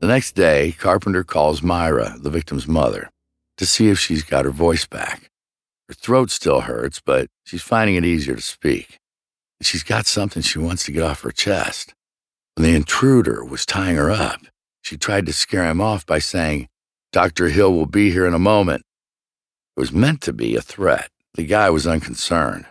The 0.00 0.08
next 0.08 0.32
day, 0.32 0.72
Carpenter 0.72 1.24
calls 1.24 1.62
Myra, 1.62 2.16
the 2.18 2.30
victim's 2.30 2.68
mother, 2.68 3.10
to 3.56 3.64
see 3.64 3.88
if 3.88 3.98
she's 3.98 4.22
got 4.22 4.44
her 4.44 4.50
voice 4.50 4.86
back. 4.86 5.30
Her 5.88 5.94
throat 5.94 6.30
still 6.30 6.62
hurts, 6.62 7.00
but 7.00 7.28
she's 7.44 7.62
finding 7.62 7.96
it 7.96 8.04
easier 8.04 8.34
to 8.34 8.42
speak. 8.42 8.98
She's 9.62 9.82
got 9.82 10.04
something 10.06 10.42
she 10.42 10.58
wants 10.58 10.84
to 10.84 10.92
get 10.92 11.02
off 11.02 11.22
her 11.22 11.30
chest. 11.30 11.94
When 12.54 12.66
the 12.66 12.76
intruder 12.76 13.44
was 13.44 13.64
tying 13.64 13.96
her 13.96 14.10
up, 14.10 14.40
she 14.82 14.98
tried 14.98 15.24
to 15.26 15.32
scare 15.32 15.64
him 15.64 15.80
off 15.80 16.04
by 16.04 16.18
saying, 16.18 16.68
Dr. 17.12 17.48
Hill 17.48 17.72
will 17.72 17.86
be 17.86 18.10
here 18.10 18.26
in 18.26 18.34
a 18.34 18.38
moment. 18.38 18.82
It 19.76 19.80
was 19.80 19.92
meant 19.92 20.20
to 20.22 20.32
be 20.32 20.54
a 20.54 20.60
threat. 20.60 21.08
The 21.34 21.46
guy 21.46 21.70
was 21.70 21.86
unconcerned. 21.86 22.66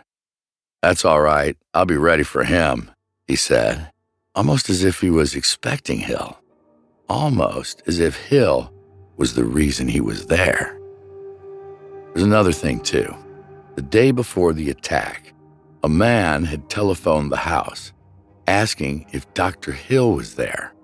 That's 0.84 1.06
all 1.06 1.22
right. 1.22 1.56
I'll 1.72 1.86
be 1.86 1.96
ready 1.96 2.24
for 2.24 2.44
him, 2.44 2.90
he 3.26 3.36
said, 3.36 3.90
almost 4.34 4.68
as 4.68 4.84
if 4.84 5.00
he 5.00 5.08
was 5.08 5.34
expecting 5.34 5.98
Hill. 5.98 6.38
Almost 7.08 7.82
as 7.86 8.00
if 8.00 8.16
Hill 8.16 8.70
was 9.16 9.32
the 9.32 9.46
reason 9.46 9.88
he 9.88 10.02
was 10.02 10.26
there. 10.26 10.78
There's 12.12 12.26
another 12.26 12.52
thing, 12.52 12.80
too. 12.80 13.16
The 13.76 13.80
day 13.80 14.10
before 14.10 14.52
the 14.52 14.68
attack, 14.68 15.32
a 15.82 15.88
man 15.88 16.44
had 16.44 16.68
telephoned 16.68 17.32
the 17.32 17.38
house 17.38 17.94
asking 18.46 19.06
if 19.10 19.32
Dr. 19.32 19.72
Hill 19.72 20.12
was 20.12 20.34
there. 20.34 20.74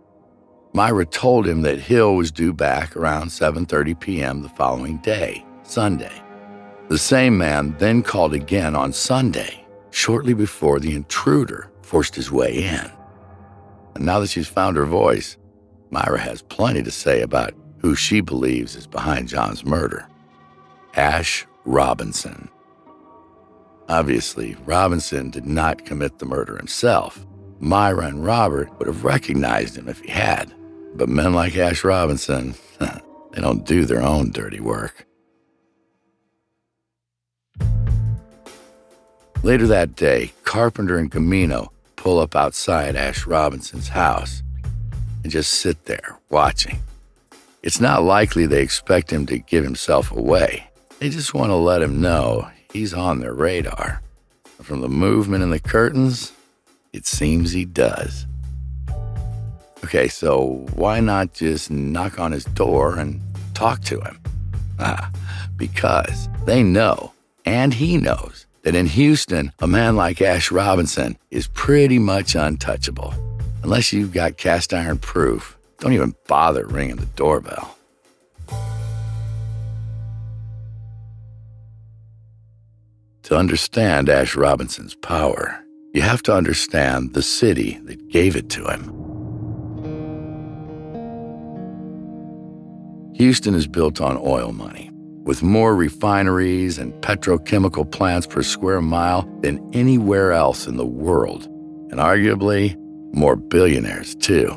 Myra 0.72 1.04
told 1.04 1.46
him 1.46 1.60
that 1.60 1.78
Hill 1.78 2.16
was 2.16 2.32
due 2.32 2.54
back 2.54 2.96
around 2.96 3.28
7:30 3.28 4.00
p.m. 4.00 4.40
the 4.40 4.48
following 4.48 4.96
day, 5.02 5.44
Sunday. 5.62 6.22
The 6.88 6.96
same 6.96 7.36
man 7.36 7.76
then 7.78 8.02
called 8.02 8.32
again 8.32 8.74
on 8.74 8.94
Sunday, 8.94 9.59
shortly 9.90 10.34
before 10.34 10.80
the 10.80 10.94
intruder 10.94 11.70
forced 11.82 12.14
his 12.14 12.30
way 12.30 12.64
in. 12.64 12.90
And 13.94 14.06
now 14.06 14.20
that 14.20 14.30
she's 14.30 14.48
found 14.48 14.76
her 14.76 14.86
voice, 14.86 15.36
Myra 15.90 16.20
has 16.20 16.42
plenty 16.42 16.82
to 16.82 16.90
say 16.90 17.20
about 17.20 17.54
who 17.78 17.94
she 17.94 18.20
believes 18.20 18.76
is 18.76 18.86
behind 18.86 19.28
John's 19.28 19.64
murder. 19.64 20.06
Ash 20.94 21.46
Robinson. 21.64 22.48
Obviously, 23.88 24.56
Robinson 24.66 25.30
did 25.30 25.46
not 25.46 25.84
commit 25.84 26.18
the 26.18 26.26
murder 26.26 26.56
himself. 26.56 27.26
Myra 27.58 28.06
and 28.06 28.24
Robert 28.24 28.70
would 28.78 28.86
have 28.86 29.04
recognized 29.04 29.76
him 29.76 29.88
if 29.88 30.00
he 30.00 30.10
had. 30.10 30.54
But 30.94 31.08
men 31.08 31.32
like 31.32 31.56
Ash 31.56 31.82
Robinson, 31.84 32.54
they 32.78 33.40
don't 33.40 33.64
do 33.64 33.84
their 33.84 34.02
own 34.02 34.30
dirty 34.30 34.60
work. 34.60 35.06
Later 39.42 39.66
that 39.68 39.96
day, 39.96 40.32
Carpenter 40.44 40.98
and 40.98 41.10
Gamino 41.10 41.68
pull 41.96 42.18
up 42.18 42.36
outside 42.36 42.94
Ash 42.94 43.26
Robinson's 43.26 43.88
house 43.88 44.42
and 45.22 45.32
just 45.32 45.52
sit 45.52 45.86
there 45.86 46.18
watching. 46.28 46.78
It's 47.62 47.80
not 47.80 48.02
likely 48.02 48.44
they 48.44 48.62
expect 48.62 49.10
him 49.10 49.24
to 49.26 49.38
give 49.38 49.64
himself 49.64 50.10
away. 50.12 50.66
They 50.98 51.08
just 51.08 51.32
want 51.32 51.50
to 51.50 51.56
let 51.56 51.80
him 51.80 52.02
know 52.02 52.50
he's 52.70 52.92
on 52.92 53.20
their 53.20 53.32
radar. 53.32 54.02
From 54.60 54.82
the 54.82 54.88
movement 54.88 55.42
in 55.42 55.48
the 55.48 55.58
curtains, 55.58 56.32
it 56.92 57.06
seems 57.06 57.52
he 57.52 57.64
does. 57.64 58.26
Okay, 59.84 60.08
so 60.08 60.66
why 60.74 61.00
not 61.00 61.32
just 61.32 61.70
knock 61.70 62.20
on 62.20 62.32
his 62.32 62.44
door 62.44 62.98
and 62.98 63.20
talk 63.54 63.80
to 63.84 64.00
him? 64.00 64.20
Ah, 64.78 65.10
because 65.56 66.28
they 66.44 66.62
know, 66.62 67.12
and 67.46 67.72
he 67.72 67.96
knows, 67.96 68.44
that 68.62 68.74
in 68.74 68.86
Houston, 68.86 69.52
a 69.58 69.66
man 69.66 69.96
like 69.96 70.20
Ash 70.20 70.50
Robinson 70.50 71.16
is 71.30 71.48
pretty 71.48 71.98
much 71.98 72.34
untouchable. 72.34 73.14
Unless 73.62 73.92
you've 73.92 74.12
got 74.12 74.36
cast 74.36 74.72
iron 74.72 74.98
proof, 74.98 75.56
don't 75.78 75.92
even 75.92 76.14
bother 76.28 76.66
ringing 76.66 76.96
the 76.96 77.06
doorbell. 77.06 77.76
To 83.24 83.36
understand 83.36 84.08
Ash 84.08 84.34
Robinson's 84.34 84.94
power, 84.96 85.62
you 85.94 86.02
have 86.02 86.22
to 86.24 86.34
understand 86.34 87.14
the 87.14 87.22
city 87.22 87.78
that 87.84 88.08
gave 88.08 88.34
it 88.34 88.48
to 88.50 88.64
him. 88.64 88.96
Houston 93.14 93.54
is 93.54 93.66
built 93.66 94.00
on 94.00 94.16
oil 94.16 94.52
money, 94.52 94.89
with 95.24 95.42
more 95.42 95.76
refineries 95.76 96.78
and 96.78 96.92
petrochemical 97.02 97.90
plants 97.90 98.26
per 98.26 98.42
square 98.42 98.80
mile 98.80 99.22
than 99.40 99.60
anywhere 99.74 100.32
else 100.32 100.66
in 100.66 100.76
the 100.76 100.86
world, 100.86 101.44
and 101.90 102.00
arguably 102.00 102.76
more 103.12 103.36
billionaires, 103.36 104.14
too. 104.16 104.48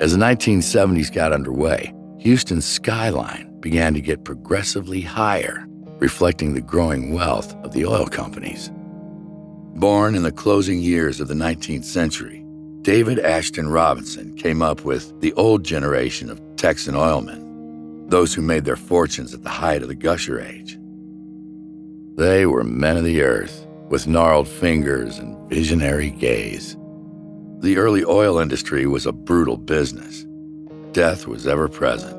As 0.00 0.12
the 0.12 0.18
1970s 0.18 1.12
got 1.12 1.32
underway, 1.32 1.92
Houston's 2.18 2.64
skyline 2.64 3.48
began 3.60 3.94
to 3.94 4.00
get 4.00 4.24
progressively 4.24 5.00
higher, 5.00 5.66
reflecting 5.98 6.54
the 6.54 6.60
growing 6.60 7.12
wealth 7.12 7.54
of 7.64 7.72
the 7.72 7.84
oil 7.84 8.06
companies. 8.06 8.70
Born 9.74 10.14
in 10.14 10.22
the 10.24 10.32
closing 10.32 10.80
years 10.80 11.20
of 11.20 11.28
the 11.28 11.34
19th 11.34 11.84
century, 11.84 12.44
David 12.82 13.18
Ashton 13.18 13.68
Robinson 13.68 14.34
came 14.36 14.62
up 14.62 14.84
with 14.84 15.20
the 15.20 15.32
old 15.34 15.64
generation 15.64 16.30
of 16.30 16.40
Texan 16.56 16.94
oilmen, 16.94 17.47
those 18.08 18.32
who 18.34 18.42
made 18.42 18.64
their 18.64 18.76
fortunes 18.76 19.34
at 19.34 19.42
the 19.42 19.48
height 19.50 19.82
of 19.82 19.88
the 19.88 19.94
Gusher 19.94 20.40
Age. 20.40 20.78
They 22.16 22.46
were 22.46 22.64
men 22.64 22.96
of 22.96 23.04
the 23.04 23.22
earth, 23.22 23.66
with 23.90 24.08
gnarled 24.08 24.48
fingers 24.48 25.18
and 25.18 25.48
visionary 25.48 26.10
gaze. 26.10 26.76
The 27.60 27.76
early 27.76 28.04
oil 28.04 28.38
industry 28.38 28.86
was 28.86 29.06
a 29.06 29.12
brutal 29.12 29.56
business. 29.56 30.26
Death 30.92 31.26
was 31.26 31.46
ever 31.46 31.68
present, 31.68 32.16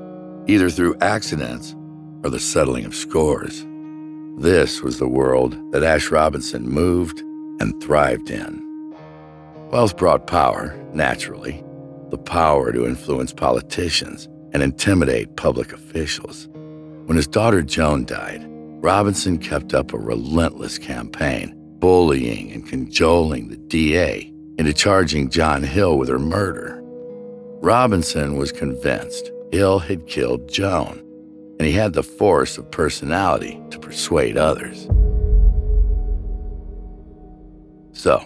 either 0.49 0.69
through 0.69 0.97
accidents 1.02 1.75
or 2.23 2.30
the 2.30 2.39
settling 2.39 2.86
of 2.86 2.95
scores. 2.95 3.65
This 4.38 4.82
was 4.82 4.99
the 4.99 5.08
world 5.08 5.58
that 5.71 5.84
Ash 5.84 6.12
Robinson 6.12 6.69
moved 6.69 7.19
and 7.60 7.82
thrived 7.82 8.30
in. 8.30 8.95
Wealth 9.71 9.97
brought 9.97 10.28
power, 10.28 10.75
naturally, 10.93 11.63
the 12.10 12.17
power 12.17 12.71
to 12.71 12.86
influence 12.86 13.34
politicians 13.34 14.28
and 14.54 14.64
intimidate 14.64 15.36
public 15.36 15.74
officials. 15.74 16.48
When 17.06 17.16
his 17.16 17.28
daughter 17.28 17.62
Joan 17.62 18.06
died, 18.06 18.46
Robinson 18.82 19.38
kept 19.38 19.74
up 19.74 19.94
a 19.94 19.98
relentless 19.98 20.78
campaign, 20.78 21.54
bullying 21.80 22.52
and 22.52 22.68
cajoling 22.68 23.50
the 23.50 23.58
DA 23.58 24.34
into 24.58 24.74
charging 24.74 25.30
John 25.30 25.64
Hill 25.64 25.98
with 25.98 26.10
her 26.10 26.20
murder. 26.20 26.80
Robinson 27.62 28.38
was 28.38 28.52
convinced 28.52 29.32
Hill 29.52 29.80
had 29.80 30.08
killed 30.08 30.50
Joan, 30.50 31.00
and 31.60 31.68
he 31.68 31.72
had 31.74 31.94
the 31.94 32.04
force 32.04 32.58
of 32.58 32.72
personality 32.72 33.62
to 33.72 33.80
persuade 33.80 34.38
others. 34.38 34.88
So, 37.92 38.24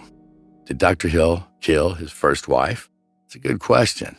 did 0.66 0.78
Dr. 0.78 1.08
Hill 1.08 1.46
kill 1.60 1.94
his 1.94 2.12
first 2.12 2.46
wife? 2.46 2.88
It's 3.26 3.34
a 3.34 3.40
good 3.40 3.58
question, 3.58 4.16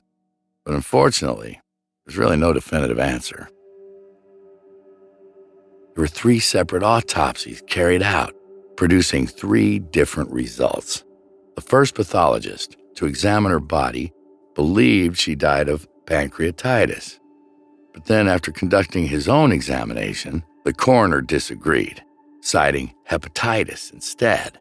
but 0.65 0.73
unfortunately, 0.73 1.61
there's 2.05 2.17
really 2.17 2.37
no 2.37 2.53
definitive 2.53 2.99
answer. 2.99 3.49
There 5.95 6.01
were 6.01 6.07
three 6.07 6.39
separate 6.39 6.83
autopsies 6.83 7.63
carried 7.67 8.03
out, 8.03 8.33
producing 8.75 9.27
three 9.27 9.79
different 9.79 10.29
results. 10.31 11.03
The 11.55 11.61
first 11.61 11.95
pathologist 11.95 12.75
to 12.95 13.05
examine 13.05 13.51
her 13.51 13.59
body 13.59 14.13
believed 14.53 15.17
she 15.17 15.35
died 15.35 15.69
of 15.69 15.87
pancreatitis. 16.05 17.19
But 17.93 18.05
then, 18.05 18.27
after 18.27 18.51
conducting 18.51 19.07
his 19.07 19.29
own 19.29 19.51
examination, 19.51 20.43
the 20.65 20.73
coroner 20.73 21.21
disagreed, 21.21 22.03
citing 22.41 22.93
hepatitis 23.09 23.93
instead. 23.93 24.59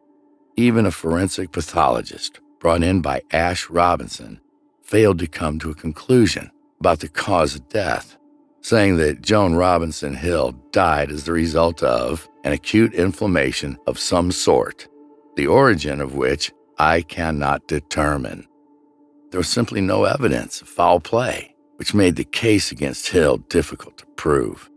Even 0.55 0.85
a 0.85 0.91
forensic 0.91 1.51
pathologist 1.51 2.39
brought 2.59 2.81
in 2.81 3.01
by 3.01 3.21
Ash 3.31 3.69
Robinson 3.69 4.39
failed 4.83 5.19
to 5.19 5.27
come 5.27 5.59
to 5.59 5.69
a 5.69 5.75
conclusion 5.75 6.49
about 6.85 6.99
the 6.99 7.09
cause 7.09 7.55
of 7.55 7.67
death, 7.69 8.15
saying 8.61 8.97
that 8.97 9.19
Joan 9.19 9.55
Robinson 9.55 10.13
Hill 10.13 10.51
died 10.69 11.09
as 11.09 11.23
the 11.23 11.31
result 11.31 11.81
of 11.81 12.29
an 12.43 12.53
acute 12.53 12.93
inflammation 12.93 13.75
of 13.87 13.97
some 13.97 14.31
sort, 14.31 14.87
the 15.35 15.47
origin 15.47 15.99
of 15.99 16.13
which 16.13 16.51
I 16.77 17.01
cannot 17.01 17.67
determine. 17.67 18.45
There 19.31 19.39
was 19.39 19.47
simply 19.47 19.81
no 19.81 20.03
evidence 20.03 20.61
of 20.61 20.67
foul 20.67 20.99
play, 20.99 21.55
which 21.77 21.95
made 21.95 22.17
the 22.17 22.23
case 22.23 22.71
against 22.71 23.07
Hill 23.07 23.37
difficult 23.37 23.97
to 23.97 24.05
prove. 24.15 24.69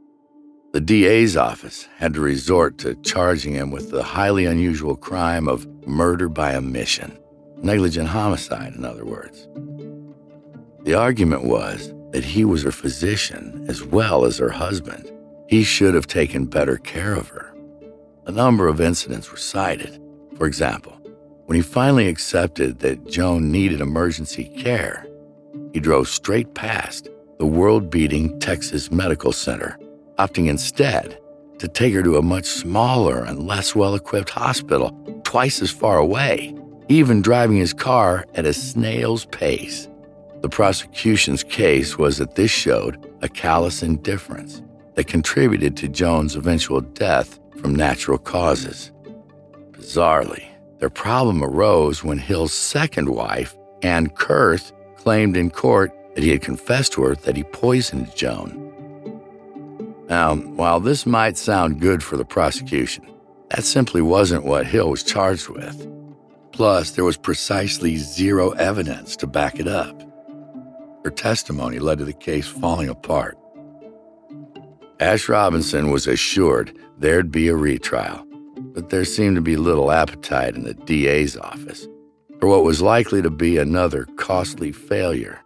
The 0.72 0.80
DA's 0.80 1.36
office 1.36 1.88
had 1.98 2.14
to 2.14 2.20
resort 2.20 2.78
to 2.78 2.94
charging 3.02 3.52
him 3.52 3.70
with 3.70 3.90
the 3.90 4.02
highly 4.02 4.46
unusual 4.46 4.96
crime 4.96 5.46
of 5.46 5.66
murder 5.86 6.30
by 6.30 6.54
omission, 6.54 7.18
negligent 7.58 8.08
homicide, 8.08 8.72
in 8.76 8.86
other 8.86 9.04
words. 9.04 9.46
The 10.84 10.94
argument 10.94 11.44
was 11.44 11.92
that 12.10 12.24
he 12.24 12.44
was 12.44 12.62
her 12.62 12.72
physician 12.72 13.66
as 13.68 13.82
well 13.82 14.24
as 14.24 14.38
her 14.38 14.50
husband. 14.50 15.10
He 15.48 15.62
should 15.62 15.94
have 15.94 16.06
taken 16.06 16.46
better 16.46 16.76
care 16.76 17.14
of 17.14 17.28
her. 17.28 17.54
A 18.26 18.32
number 18.32 18.68
of 18.68 18.80
incidents 18.80 19.30
were 19.30 19.38
cited. 19.38 20.00
For 20.36 20.46
example, 20.46 20.92
when 21.46 21.56
he 21.56 21.62
finally 21.62 22.08
accepted 22.08 22.80
that 22.80 23.06
Joan 23.06 23.50
needed 23.50 23.80
emergency 23.80 24.44
care, 24.58 25.06
he 25.72 25.80
drove 25.80 26.08
straight 26.08 26.54
past 26.54 27.08
the 27.38 27.46
world 27.46 27.90
beating 27.90 28.38
Texas 28.40 28.90
Medical 28.90 29.32
Center 29.32 29.78
opting 30.18 30.48
instead 30.48 31.18
to 31.58 31.68
take 31.68 31.94
her 31.94 32.02
to 32.02 32.16
a 32.16 32.22
much 32.22 32.44
smaller 32.44 33.24
and 33.24 33.46
less 33.46 33.74
well 33.74 33.94
equipped 33.94 34.30
hospital 34.30 34.90
twice 35.24 35.62
as 35.62 35.70
far 35.70 35.98
away, 35.98 36.54
even 36.88 37.22
driving 37.22 37.56
his 37.56 37.72
car 37.72 38.26
at 38.34 38.46
a 38.46 38.52
snail's 38.52 39.24
pace. 39.26 39.87
The 40.40 40.48
prosecution's 40.48 41.42
case 41.42 41.98
was 41.98 42.18
that 42.18 42.36
this 42.36 42.50
showed 42.50 43.12
a 43.22 43.28
callous 43.28 43.82
indifference 43.82 44.62
that 44.94 45.08
contributed 45.08 45.76
to 45.78 45.88
Joan's 45.88 46.36
eventual 46.36 46.80
death 46.80 47.38
from 47.56 47.74
natural 47.74 48.18
causes. 48.18 48.92
Bizarrely, 49.72 50.44
their 50.78 50.90
problem 50.90 51.42
arose 51.42 52.04
when 52.04 52.18
Hill's 52.18 52.52
second 52.52 53.08
wife, 53.08 53.56
Ann 53.82 54.08
Kurth, 54.10 54.72
claimed 54.96 55.36
in 55.36 55.50
court 55.50 55.92
that 56.14 56.22
he 56.22 56.30
had 56.30 56.42
confessed 56.42 56.92
to 56.92 57.02
her 57.02 57.14
that 57.16 57.36
he 57.36 57.44
poisoned 57.44 58.14
Joan. 58.14 58.64
Now, 60.08 60.36
while 60.36 60.80
this 60.80 61.04
might 61.04 61.36
sound 61.36 61.80
good 61.80 62.02
for 62.02 62.16
the 62.16 62.24
prosecution, 62.24 63.04
That 63.50 63.64
simply 63.64 64.02
wasn't 64.02 64.44
what 64.44 64.66
Hill 64.66 64.90
was 64.90 65.02
charged 65.02 65.48
with. 65.48 65.88
Plus, 66.52 66.90
there 66.90 67.04
was 67.04 67.16
precisely 67.16 67.96
zero 67.96 68.50
evidence 68.50 69.16
to 69.16 69.26
back 69.26 69.58
it 69.58 69.66
up. 69.66 70.02
Her 71.04 71.10
testimony 71.10 71.78
led 71.78 71.98
to 71.98 72.04
the 72.04 72.12
case 72.12 72.46
falling 72.46 72.88
apart. 72.88 73.38
Ash 75.00 75.28
Robinson 75.28 75.90
was 75.90 76.06
assured 76.06 76.76
there'd 76.98 77.30
be 77.30 77.48
a 77.48 77.56
retrial, 77.56 78.24
but 78.74 78.90
there 78.90 79.04
seemed 79.04 79.36
to 79.36 79.42
be 79.42 79.56
little 79.56 79.92
appetite 79.92 80.56
in 80.56 80.64
the 80.64 80.74
DA's 80.74 81.36
office 81.36 81.86
for 82.40 82.48
what 82.48 82.64
was 82.64 82.82
likely 82.82 83.22
to 83.22 83.30
be 83.30 83.58
another 83.58 84.06
costly 84.16 84.72
failure. 84.72 85.40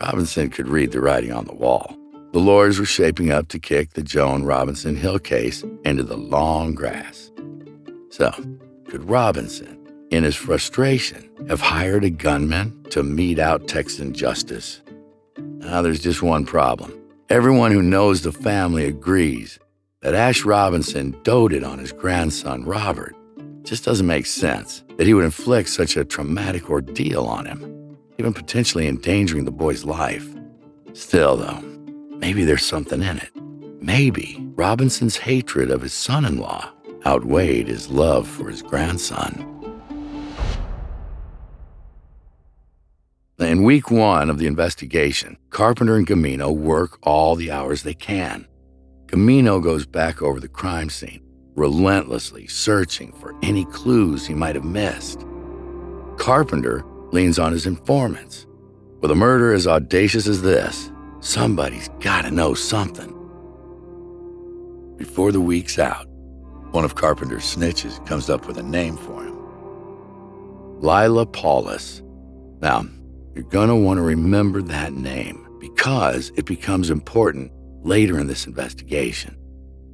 Robinson 0.00 0.48
could 0.48 0.68
read 0.68 0.92
the 0.92 1.00
writing 1.00 1.32
on 1.32 1.44
the 1.44 1.54
wall. 1.54 1.96
The 2.32 2.38
lawyers 2.38 2.78
were 2.78 2.86
shaping 2.86 3.30
up 3.30 3.48
to 3.48 3.58
kick 3.58 3.90
the 3.90 4.02
Joan 4.02 4.44
Robinson 4.44 4.96
Hill 4.96 5.18
case 5.18 5.64
into 5.84 6.04
the 6.04 6.16
long 6.16 6.74
grass. 6.74 7.30
So, 8.10 8.30
could 8.88 9.08
Robinson, 9.08 9.79
in 10.10 10.24
his 10.24 10.36
frustration, 10.36 11.30
have 11.48 11.60
hired 11.60 12.04
a 12.04 12.10
gunman 12.10 12.84
to 12.90 13.02
mete 13.02 13.38
out 13.38 13.68
Texan 13.68 14.12
justice? 14.12 14.82
Now, 15.38 15.82
there's 15.82 16.00
just 16.00 16.22
one 16.22 16.44
problem. 16.44 16.92
Everyone 17.28 17.70
who 17.70 17.82
knows 17.82 18.22
the 18.22 18.32
family 18.32 18.86
agrees 18.86 19.58
that 20.02 20.14
Ash 20.14 20.44
Robinson 20.44 21.16
doted 21.22 21.62
on 21.62 21.78
his 21.78 21.92
grandson, 21.92 22.64
Robert. 22.64 23.14
Just 23.62 23.84
doesn't 23.84 24.06
make 24.06 24.26
sense 24.26 24.82
that 24.96 25.06
he 25.06 25.14
would 25.14 25.24
inflict 25.24 25.68
such 25.68 25.96
a 25.96 26.04
traumatic 26.04 26.68
ordeal 26.70 27.26
on 27.26 27.46
him, 27.46 27.96
even 28.18 28.32
potentially 28.32 28.88
endangering 28.88 29.44
the 29.44 29.52
boy's 29.52 29.84
life. 29.84 30.26
Still, 30.92 31.36
though, 31.36 31.60
maybe 32.18 32.44
there's 32.44 32.64
something 32.64 33.02
in 33.02 33.18
it. 33.18 33.30
Maybe 33.80 34.36
Robinson's 34.56 35.16
hatred 35.18 35.70
of 35.70 35.82
his 35.82 35.92
son 35.92 36.24
in 36.24 36.38
law 36.38 36.72
outweighed 37.06 37.68
his 37.68 37.88
love 37.90 38.26
for 38.26 38.48
his 38.48 38.62
grandson. 38.62 39.59
In 43.40 43.62
week 43.62 43.90
one 43.90 44.28
of 44.28 44.36
the 44.36 44.46
investigation, 44.46 45.38
Carpenter 45.48 45.96
and 45.96 46.06
Gamino 46.06 46.54
work 46.54 46.98
all 47.02 47.36
the 47.36 47.50
hours 47.50 47.82
they 47.82 47.94
can. 47.94 48.46
Gamino 49.06 49.62
goes 49.62 49.86
back 49.86 50.20
over 50.20 50.38
the 50.38 50.46
crime 50.46 50.90
scene, 50.90 51.22
relentlessly 51.56 52.46
searching 52.46 53.14
for 53.14 53.34
any 53.42 53.64
clues 53.64 54.26
he 54.26 54.34
might 54.34 54.56
have 54.56 54.64
missed. 54.64 55.24
Carpenter 56.18 56.84
leans 57.12 57.38
on 57.38 57.50
his 57.52 57.64
informants. 57.64 58.46
With 59.00 59.10
a 59.10 59.14
murder 59.14 59.54
as 59.54 59.66
audacious 59.66 60.26
as 60.26 60.42
this, 60.42 60.92
somebody's 61.20 61.88
got 62.00 62.22
to 62.26 62.30
know 62.30 62.52
something. 62.52 63.16
Before 64.98 65.32
the 65.32 65.40
week's 65.40 65.78
out, 65.78 66.06
one 66.72 66.84
of 66.84 66.94
Carpenter's 66.94 67.56
snitches 67.56 68.04
comes 68.06 68.28
up 68.28 68.46
with 68.46 68.58
a 68.58 68.62
name 68.62 68.98
for 68.98 69.24
him 69.24 69.38
Lila 70.82 71.24
Paulus. 71.24 72.02
Now, 72.60 72.84
you're 73.34 73.44
going 73.44 73.68
to 73.68 73.76
want 73.76 73.98
to 73.98 74.02
remember 74.02 74.60
that 74.62 74.92
name 74.92 75.46
because 75.60 76.30
it 76.36 76.46
becomes 76.46 76.90
important 76.90 77.52
later 77.84 78.18
in 78.18 78.26
this 78.26 78.46
investigation. 78.46 79.36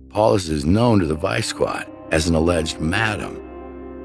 Paulus 0.09 0.49
is 0.49 0.65
known 0.65 0.99
to 1.01 1.07
the 1.07 1.15
Vice 1.15 1.47
Squad 1.47 1.91
as 2.11 2.29
an 2.29 2.35
alleged 2.35 2.81
madam. 2.81 3.35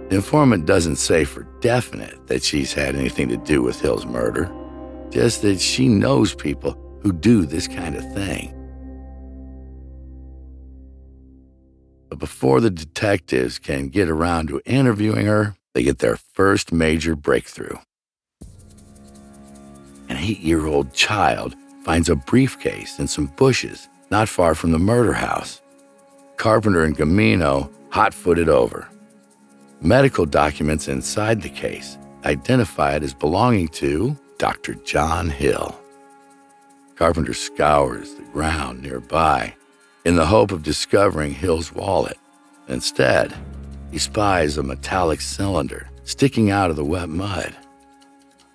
The 0.10 0.18
informant 0.18 0.66
doesn't 0.66 0.98
say 0.98 1.24
for 1.24 1.44
definite 1.62 2.28
that 2.28 2.44
she's 2.44 2.74
had 2.74 2.96
anything 2.96 3.30
to 3.30 3.38
do 3.38 3.62
with 3.62 3.80
Hill's 3.80 4.06
murder, 4.06 4.52
just 5.10 5.42
that 5.44 5.62
she 5.62 5.88
knows 5.88 6.36
people 6.36 6.78
who 7.02 7.14
do 7.14 7.46
this 7.46 7.68
kind 7.68 7.96
of 7.96 8.14
thing. 8.14 8.54
But 12.10 12.20
before 12.20 12.60
the 12.60 12.70
detectives 12.70 13.58
can 13.58 13.88
get 13.88 14.10
around 14.10 14.50
to 14.50 14.62
interviewing 14.66 15.28
her, 15.28 15.56
they 15.74 15.84
get 15.84 16.00
their 16.00 16.18
first 16.18 16.74
major 16.74 17.16
breakthrough. 17.16 17.78
An 20.12 20.18
eight 20.18 20.42
year 20.42 20.68
old 20.68 20.94
child 20.94 21.56
finds 21.86 22.10
a 22.10 22.18
briefcase 22.18 23.00
in 23.00 23.08
some 23.08 23.28
bushes 23.28 23.88
not 24.10 24.28
far 24.28 24.56
from 24.56 24.74
the 24.74 24.78
murder 24.78 25.14
house. 25.14 25.62
Carpenter 26.36 26.84
and 26.84 26.98
Gamino 26.98 27.72
hot 27.92 28.14
footed 28.14 28.50
over. 28.50 28.90
Medical 29.80 30.26
documents 30.26 30.90
inside 30.90 31.42
the 31.42 31.48
case 31.50 31.98
identify 32.26 32.94
it 32.94 33.04
as 33.04 33.14
belonging 33.14 33.70
to 33.70 34.18
Dr. 34.38 34.74
John 34.84 35.30
Hill. 35.30 35.80
Carpenter 36.98 37.34
scours 37.34 38.14
the 38.16 38.24
ground 38.34 38.82
nearby 38.82 39.56
in 40.04 40.18
the 40.18 40.26
hope 40.26 40.52
of 40.52 40.62
discovering 40.62 41.34
Hill's 41.34 41.72
wallet. 41.72 42.18
Instead, 42.68 43.34
he 43.92 43.98
spies 43.98 44.58
a 44.58 44.64
metallic 44.64 45.22
cylinder 45.22 45.90
sticking 46.04 46.52
out 46.52 46.70
of 46.70 46.76
the 46.76 46.84
wet 46.84 47.08
mud. 47.08 47.56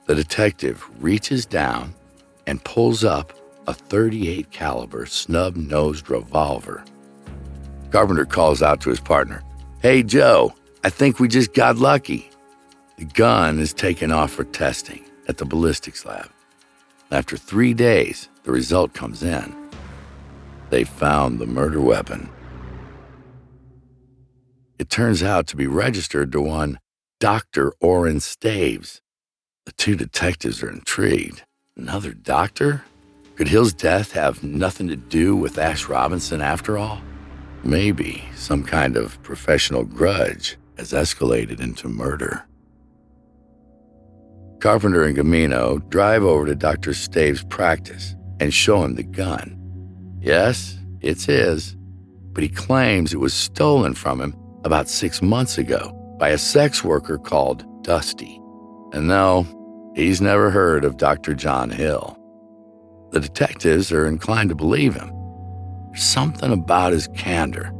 The 0.07 0.15
detective 0.15 0.89
reaches 1.01 1.47
down 1.47 1.95
and 2.47 2.63
pulls 2.63 3.05
up 3.05 3.33
a 3.67 3.75
38 3.75 4.51
caliber 4.53 5.05
snub-nosed 5.05 6.09
revolver. 6.09 6.85
Carpenter 7.91 8.25
calls 8.25 8.63
out 8.63 8.81
to 8.83 8.91
his 8.91 9.01
partner, 9.01 9.43
"Hey 9.81 10.05
Joe, 10.05 10.55
I 10.85 10.91
think 10.91 11.19
we 11.19 11.27
just 11.27 11.53
got 11.55 11.77
lucky." 11.77 12.31
The 12.99 13.05
gun 13.05 13.59
is 13.59 13.73
taken 13.73 14.13
off 14.13 14.31
for 14.31 14.45
testing 14.45 15.05
at 15.29 15.39
the 15.39 15.45
ballistics 15.45 16.05
lab. 16.05 16.31
After 17.11 17.37
3 17.37 17.75
days, 17.75 18.29
the 18.45 18.53
result 18.53 18.95
comes 18.95 19.23
in. 19.25 19.55
They 20.71 20.85
found 20.85 21.39
the 21.39 21.47
murder 21.47 21.81
weapon. 21.81 22.29
It 24.79 24.89
turns 24.89 25.23
out 25.23 25.47
to 25.49 25.57
be 25.57 25.67
registered 25.67 26.31
to 26.33 26.41
one 26.41 26.79
Dr. 27.19 27.73
Orrin 27.81 28.21
Staves, 28.21 29.01
the 29.67 29.73
two 29.73 29.97
detectives 29.97 30.63
are 30.63 30.71
intrigued. 30.71 31.43
Another 31.77 32.13
doctor? 32.13 32.85
Could 33.35 33.49
Hill's 33.49 33.75
death 33.75 34.13
have 34.13 34.43
nothing 34.43 34.89
to 34.89 34.97
do 34.97 35.37
with 35.37 35.59
Ash 35.59 35.89
Robinson 35.89 36.41
after 36.41 36.79
all? 36.79 37.03
Maybe 37.65 38.25
some 38.35 38.63
kind 38.63 38.97
of 38.97 39.21
professional 39.23 39.85
grudge 39.85 40.57
has 40.79 40.93
escalated 40.93 41.61
into 41.61 41.89
murder. 41.89 42.47
Carpenter 44.61 45.05
and 45.05 45.17
Gamino 45.17 45.87
drive 45.91 46.23
over 46.23 46.47
to 46.47 46.55
Dr. 46.55 46.95
Staves' 46.95 47.45
practice 47.45 48.15
and 48.41 48.55
show 48.55 48.83
him 48.85 48.95
the 48.95 49.03
gun. 49.03 49.53
Yes, 50.21 50.79
it's 51.01 51.27
his, 51.27 51.77
but 52.33 52.43
he 52.43 52.49
claims 52.49 53.13
it 53.13 53.21
was 53.21 53.35
stolen 53.35 53.95
from 53.95 54.21
him 54.21 54.35
about 54.65 54.89
six 54.89 55.21
months 55.21 55.59
ago 55.59 55.93
by 56.19 56.31
a 56.31 56.39
sex 56.39 56.83
worker 56.85 57.19
called 57.19 57.65
Dusty. 57.83 58.41
And 58.93 59.09
no, 59.09 59.47
He's 59.97 60.21
never 60.21 60.51
heard 60.51 60.85
of 60.85 60.99
Dr. 60.99 61.35
John 61.35 61.71
Hill. 61.71 62.19
The 63.13 63.21
detectives 63.21 63.91
are 63.91 64.07
inclined 64.07 64.51
to 64.51 64.55
believe 64.55 64.95
him. 64.95 65.11
There's 65.91 66.03
something 66.03 66.53
about 66.53 66.93
his 66.93 67.09
candor 67.17 67.71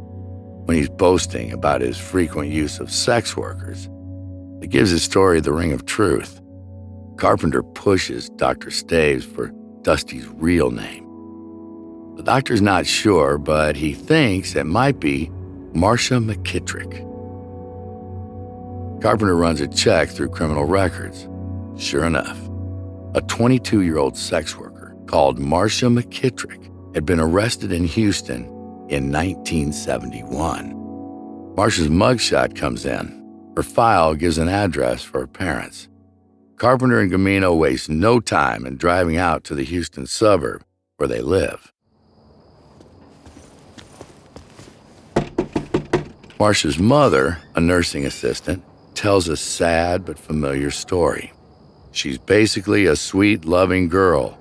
when 0.65 0.79
he's 0.79 0.89
boasting 0.89 1.53
about 1.53 1.83
his 1.83 1.99
frequent 1.99 2.51
use 2.51 2.81
of 2.81 2.91
sex 2.91 3.37
workers 3.37 3.91
that 4.61 4.69
gives 4.71 4.93
his 4.93 5.03
story 5.03 5.41
the 5.41 5.53
ring 5.53 5.75
of 5.75 5.85
truth. 5.85 6.41
Carpenter 7.19 7.63
pushes 7.63 8.31
Dr. 8.31 8.71
Staves 8.71 9.27
for 9.27 9.53
Dusty's 9.83 10.27
real 10.27 10.71
name. 10.71 11.05
The 12.17 12.23
doctor's 12.23 12.63
not 12.63 12.87
sure, 12.87 13.37
but 13.37 13.77
he 13.77 13.93
thinks 13.93 14.57
it 14.57 14.65
might 14.65 15.01
be 15.01 15.31
Marcia 15.75 16.15
McKittrick. 16.15 17.03
Carpenter 19.03 19.37
runs 19.37 19.61
a 19.61 19.69
check 19.69 20.09
through 20.09 20.31
criminal 20.31 20.65
records. 20.65 21.29
Sure 21.79 22.05
enough, 22.05 22.39
a 23.15 23.21
22 23.21 23.83
year 23.83 23.99
old 23.99 24.17
sex 24.17 24.57
worker 24.57 24.97
called 25.07 25.39
Marcia 25.39 25.87
McKittrick 25.87 26.73
had 26.95 27.05
been 27.05 27.21
arrested 27.21 27.71
in 27.71 27.85
Houston 27.85 28.45
in 28.89 29.13
1971. 29.13 30.73
Marcia's 31.55 31.89
mugshot 31.89 32.57
comes 32.57 32.87
in. 32.87 33.53
Her 33.57 33.63
file 33.63 34.15
gives 34.15 34.39
an 34.39 34.49
address 34.49 35.03
for 35.03 35.21
her 35.21 35.27
parents. 35.27 35.89
Carpenter 36.57 37.01
and 37.01 37.13
Gamino 37.13 37.57
waste 37.57 37.91
no 37.91 38.21
time 38.21 38.65
in 38.65 38.79
driving 38.79 39.19
out 39.19 39.45
to 39.45 39.55
the 39.55 39.65
Houston 39.65 40.07
suburb 40.07 40.65
where 40.97 41.09
they 41.09 41.21
live. 41.21 41.73
Marcia's 46.39 46.79
mother, 46.79 47.39
a 47.55 47.61
nursing 47.61 48.07
assistant, 48.07 48.63
tells 48.95 49.29
a 49.29 49.37
sad 49.37 50.07
but 50.07 50.19
familiar 50.19 50.71
story. 50.71 51.33
She's 51.97 52.19
basically 52.19 52.85
a 52.85 52.95
sweet, 52.95 53.47
loving 53.47 53.89
girl. 53.89 54.39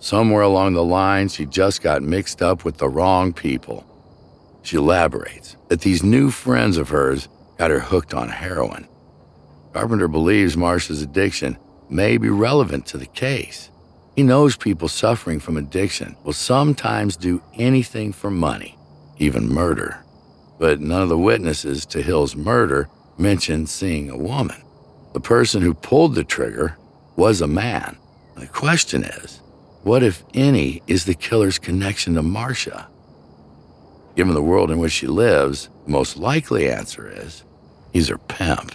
Somewhere 0.00 0.40
along 0.40 0.72
the 0.72 0.82
line, 0.82 1.28
she 1.28 1.44
just 1.44 1.82
got 1.82 2.02
mixed 2.02 2.40
up 2.40 2.64
with 2.64 2.78
the 2.78 2.88
wrong 2.88 3.34
people. 3.34 3.84
She 4.62 4.78
elaborates 4.78 5.56
that 5.68 5.82
these 5.82 6.02
new 6.02 6.30
friends 6.30 6.78
of 6.78 6.88
hers 6.88 7.28
got 7.58 7.70
her 7.70 7.80
hooked 7.80 8.14
on 8.14 8.30
heroin. 8.30 8.88
Carpenter 9.74 10.08
believes 10.08 10.56
Marcia's 10.56 11.02
addiction 11.02 11.58
may 11.90 12.16
be 12.16 12.30
relevant 12.30 12.86
to 12.86 12.96
the 12.96 13.04
case. 13.06 13.70
He 14.16 14.22
knows 14.22 14.56
people 14.56 14.88
suffering 14.88 15.40
from 15.40 15.58
addiction 15.58 16.16
will 16.24 16.32
sometimes 16.32 17.16
do 17.18 17.42
anything 17.54 18.12
for 18.14 18.30
money, 18.30 18.78
even 19.18 19.46
murder. 19.46 20.02
but 20.58 20.80
none 20.80 21.02
of 21.02 21.08
the 21.10 21.18
witnesses 21.18 21.84
to 21.86 22.00
Hill's 22.00 22.36
murder 22.36 22.88
mentioned 23.18 23.68
seeing 23.68 24.08
a 24.08 24.16
woman. 24.16 24.62
The 25.12 25.20
person 25.20 25.62
who 25.62 25.74
pulled 25.74 26.14
the 26.14 26.24
trigger 26.24 26.78
was 27.16 27.40
a 27.40 27.46
man. 27.46 27.96
The 28.36 28.46
question 28.46 29.04
is, 29.04 29.40
what, 29.82 30.02
if 30.02 30.24
any, 30.34 30.82
is 30.86 31.04
the 31.04 31.14
killer's 31.14 31.58
connection 31.58 32.14
to 32.14 32.22
Marcia? 32.22 32.88
Given 34.16 34.34
the 34.34 34.42
world 34.42 34.70
in 34.70 34.78
which 34.78 34.92
she 34.92 35.06
lives, 35.06 35.68
the 35.84 35.90
most 35.90 36.16
likely 36.16 36.70
answer 36.70 37.10
is 37.10 37.44
he's 37.92 38.08
her 38.08 38.18
pimp. 38.18 38.72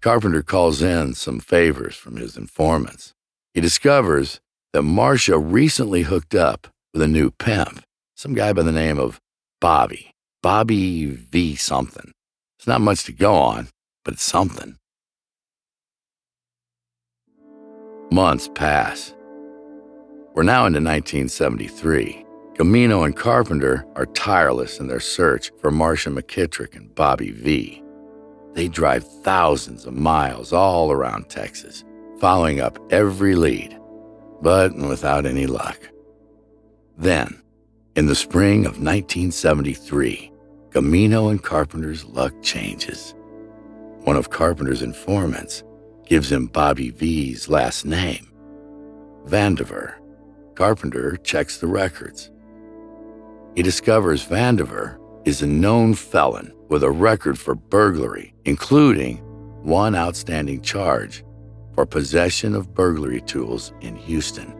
Carpenter 0.00 0.42
calls 0.42 0.82
in 0.82 1.14
some 1.14 1.40
favors 1.40 1.96
from 1.96 2.16
his 2.16 2.36
informants. 2.36 3.12
He 3.54 3.60
discovers 3.60 4.40
that 4.72 4.82
Marcia 4.82 5.38
recently 5.38 6.02
hooked 6.02 6.34
up 6.34 6.68
with 6.92 7.02
a 7.02 7.08
new 7.08 7.30
pimp, 7.30 7.82
some 8.14 8.34
guy 8.34 8.52
by 8.52 8.62
the 8.62 8.72
name 8.72 8.98
of 8.98 9.20
Bobby. 9.60 10.12
Bobby 10.42 11.06
V 11.06 11.56
something. 11.56 12.12
It's 12.58 12.66
not 12.68 12.80
much 12.80 13.04
to 13.04 13.12
go 13.12 13.34
on, 13.34 13.68
but 14.04 14.14
it's 14.14 14.22
something. 14.22 14.76
Months 18.12 18.48
pass. 18.54 19.12
We're 20.34 20.44
now 20.44 20.64
into 20.66 20.78
1973. 20.78 22.24
Gamino 22.54 23.04
and 23.04 23.16
Carpenter 23.16 23.84
are 23.96 24.06
tireless 24.06 24.78
in 24.78 24.86
their 24.86 25.00
search 25.00 25.50
for 25.60 25.72
Marcia 25.72 26.10
McKittrick 26.10 26.76
and 26.76 26.94
Bobby 26.94 27.32
V. 27.32 27.82
They 28.52 28.68
drive 28.68 29.04
thousands 29.22 29.86
of 29.86 29.94
miles 29.94 30.52
all 30.52 30.92
around 30.92 31.28
Texas, 31.28 31.84
following 32.20 32.60
up 32.60 32.78
every 32.92 33.34
lead, 33.34 33.76
but 34.40 34.72
without 34.76 35.26
any 35.26 35.46
luck. 35.46 35.80
Then, 36.96 37.42
in 37.96 38.06
the 38.06 38.14
spring 38.14 38.66
of 38.66 38.80
1973, 38.80 40.30
Gamino 40.70 41.28
and 41.28 41.42
Carpenter's 41.42 42.04
luck 42.04 42.32
changes. 42.40 43.16
One 44.04 44.16
of 44.16 44.30
Carpenter's 44.30 44.82
informants 44.82 45.64
gives 46.06 46.30
him 46.30 46.46
Bobby 46.46 46.90
V's 46.90 47.48
last 47.48 47.84
name, 47.84 48.28
Vandiver. 49.26 49.94
Carpenter 50.54 51.16
checks 51.18 51.58
the 51.58 51.66
records. 51.66 52.30
He 53.54 53.62
discovers 53.62 54.24
Vandiver 54.24 54.98
is 55.26 55.42
a 55.42 55.46
known 55.46 55.92
felon 55.94 56.52
with 56.68 56.82
a 56.82 56.90
record 56.90 57.38
for 57.38 57.54
burglary, 57.54 58.32
including 58.44 59.18
one 59.62 59.94
outstanding 59.94 60.62
charge 60.62 61.24
for 61.74 61.84
possession 61.84 62.54
of 62.54 62.72
burglary 62.72 63.20
tools 63.22 63.72
in 63.80 63.96
Houston. 63.96 64.54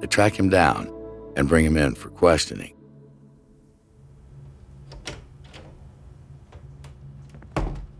They 0.00 0.06
track 0.06 0.38
him 0.38 0.50
down 0.50 0.92
and 1.36 1.48
bring 1.48 1.64
him 1.64 1.76
in 1.76 1.94
for 1.94 2.10
questioning. 2.10 2.76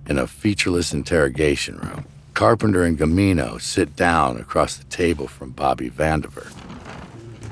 In 0.07 0.18
a 0.18 0.27
featureless 0.27 0.92
interrogation 0.92 1.79
room, 1.79 2.07
Carpenter 2.35 2.83
and 2.83 2.99
Gamino 2.99 3.61
sit 3.61 3.94
down 3.94 4.38
across 4.38 4.77
the 4.77 4.85
table 4.85 5.29
from 5.29 5.51
Bobby 5.51 5.88
Vandiver. 5.88 6.53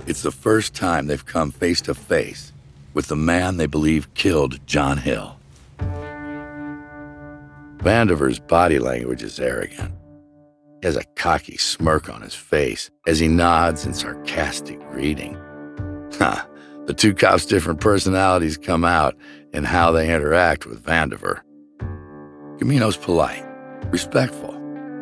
It's 0.09 0.23
the 0.23 0.33
first 0.33 0.75
time 0.75 1.07
they've 1.07 1.25
come 1.25 1.53
face 1.53 1.81
to 1.83 1.95
face 1.95 2.53
with 2.93 3.07
the 3.07 3.15
man 3.15 3.57
they 3.57 3.67
believe 3.67 4.13
killed 4.15 4.59
John 4.67 4.99
Hill. 4.99 5.37
Vandiver's 7.79 8.41
body 8.41 8.81
language 8.81 9.23
is 9.23 9.39
arrogant. 9.39 9.93
He 10.81 10.87
has 10.87 10.97
a 10.97 11.05
cocky 11.15 11.57
smirk 11.57 12.09
on 12.09 12.23
his 12.23 12.35
face 12.35 12.91
as 13.07 13.21
he 13.21 13.29
nods 13.29 13.87
in 13.87 13.95
sarcastic 13.95 14.81
greeting. 14.91 15.35
Ha! 16.19 16.49
The 16.87 16.95
two 16.95 17.15
cops' 17.15 17.47
different 17.47 17.81
personalities 17.81 18.57
come 18.57 18.85
out 18.85 19.17
in 19.53 19.63
how 19.63 19.93
they 19.93 20.13
interact 20.13 20.67
with 20.67 20.85
Vandiver. 20.85 21.41
Gamino's 22.59 22.97
polite, 22.97 23.45
respectful, 23.93 24.52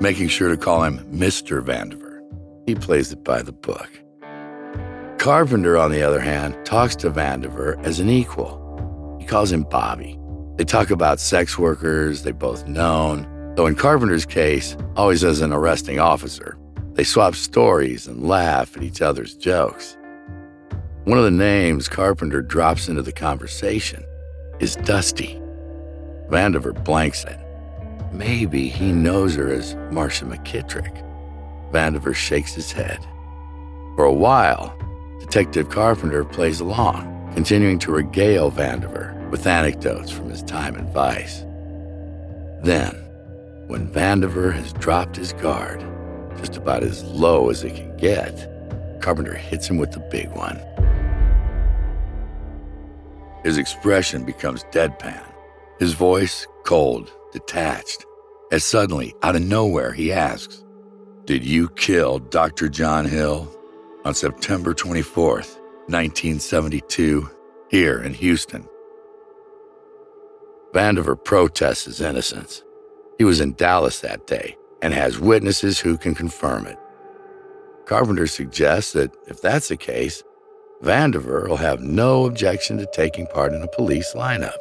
making 0.00 0.28
sure 0.28 0.48
to 0.48 0.56
call 0.56 0.82
him 0.82 0.98
Mr. 1.12 1.62
Vandiver. 1.62 2.20
He 2.66 2.74
plays 2.74 3.12
it 3.12 3.22
by 3.22 3.42
the 3.42 3.52
book. 3.52 3.88
Carpenter, 5.18 5.76
on 5.76 5.90
the 5.90 6.02
other 6.02 6.20
hand, 6.20 6.56
talks 6.64 6.96
to 6.96 7.10
Vandiver 7.10 7.82
as 7.84 8.00
an 8.00 8.08
equal. 8.08 9.18
He 9.20 9.26
calls 9.26 9.52
him 9.52 9.64
Bobby. 9.64 10.18
They 10.56 10.64
talk 10.64 10.90
about 10.90 11.20
sex 11.20 11.58
workers 11.58 12.22
they 12.22 12.32
both 12.32 12.66
known, 12.66 13.26
though 13.54 13.66
in 13.66 13.74
Carpenter's 13.74 14.24
case, 14.24 14.76
always 14.96 15.22
as 15.24 15.40
an 15.40 15.52
arresting 15.52 15.98
officer. 15.98 16.56
They 16.92 17.04
swap 17.04 17.34
stories 17.34 18.06
and 18.06 18.26
laugh 18.26 18.76
at 18.76 18.82
each 18.82 19.02
other's 19.02 19.34
jokes. 19.34 19.96
One 21.04 21.18
of 21.18 21.24
the 21.24 21.30
names 21.30 21.88
Carpenter 21.88 22.42
drops 22.42 22.88
into 22.88 23.02
the 23.02 23.12
conversation 23.12 24.04
is 24.60 24.76
Dusty. 24.76 25.40
Vandiver 26.28 26.84
blanks 26.84 27.24
it. 27.24 27.39
Maybe 28.12 28.68
he 28.68 28.92
knows 28.92 29.36
her 29.36 29.52
as 29.52 29.76
Marcia 29.90 30.24
McKittrick. 30.24 31.06
Vandiver 31.70 32.14
shakes 32.14 32.54
his 32.54 32.72
head. 32.72 32.98
For 33.94 34.04
a 34.04 34.12
while, 34.12 34.76
Detective 35.20 35.68
Carpenter 35.68 36.24
plays 36.24 36.60
along, 36.60 37.30
continuing 37.34 37.78
to 37.80 37.92
regale 37.92 38.50
Vandiver 38.50 39.30
with 39.30 39.46
anecdotes 39.46 40.10
from 40.10 40.28
his 40.28 40.42
time 40.42 40.74
in 40.74 40.92
Vice. 40.92 41.44
Then, 42.64 42.94
when 43.68 43.88
Vandiver 43.88 44.52
has 44.52 44.72
dropped 44.72 45.14
his 45.14 45.32
guard, 45.34 45.80
just 46.38 46.56
about 46.56 46.82
as 46.82 47.04
low 47.04 47.48
as 47.48 47.62
it 47.62 47.76
can 47.76 47.96
get, 47.96 48.48
Carpenter 49.00 49.34
hits 49.34 49.68
him 49.68 49.78
with 49.78 49.92
the 49.92 50.00
big 50.00 50.28
one. 50.30 50.60
His 53.44 53.56
expression 53.56 54.24
becomes 54.24 54.64
deadpan, 54.64 55.24
his 55.78 55.94
voice 55.94 56.46
cold 56.64 57.12
detached, 57.32 58.04
as 58.52 58.64
suddenly, 58.64 59.14
out 59.22 59.36
of 59.36 59.42
nowhere, 59.42 59.92
he 59.92 60.12
asks, 60.12 60.64
Did 61.24 61.44
you 61.44 61.68
kill 61.70 62.18
Dr. 62.18 62.68
John 62.68 63.04
Hill 63.04 63.48
on 64.04 64.14
September 64.14 64.74
24th, 64.74 65.56
1972, 65.86 67.30
here 67.70 68.02
in 68.02 68.14
Houston? 68.14 68.66
Vandiver 70.72 71.22
protests 71.22 71.84
his 71.84 72.00
innocence. 72.00 72.62
He 73.18 73.24
was 73.24 73.40
in 73.40 73.54
Dallas 73.54 74.00
that 74.00 74.26
day 74.26 74.56
and 74.82 74.94
has 74.94 75.18
witnesses 75.18 75.78
who 75.78 75.98
can 75.98 76.14
confirm 76.14 76.66
it. 76.66 76.78
Carpenter 77.86 78.26
suggests 78.26 78.92
that 78.92 79.14
if 79.26 79.42
that's 79.42 79.68
the 79.68 79.76
case, 79.76 80.22
Vandiver 80.82 81.48
will 81.48 81.56
have 81.56 81.82
no 81.82 82.24
objection 82.24 82.78
to 82.78 82.86
taking 82.92 83.26
part 83.26 83.52
in 83.52 83.62
a 83.62 83.68
police 83.68 84.14
lineup. 84.14 84.56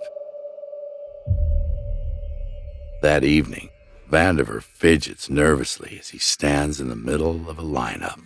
That 3.02 3.24
evening, 3.24 3.70
Vandiver 4.12 4.62
fidgets 4.62 5.30
nervously 5.30 5.98
as 6.00 6.10
he 6.10 6.18
stands 6.18 6.82
in 6.82 6.90
the 6.90 6.96
middle 6.98 7.50
of 7.50 7.58
a 7.58 7.64
lineup. 7.64 8.20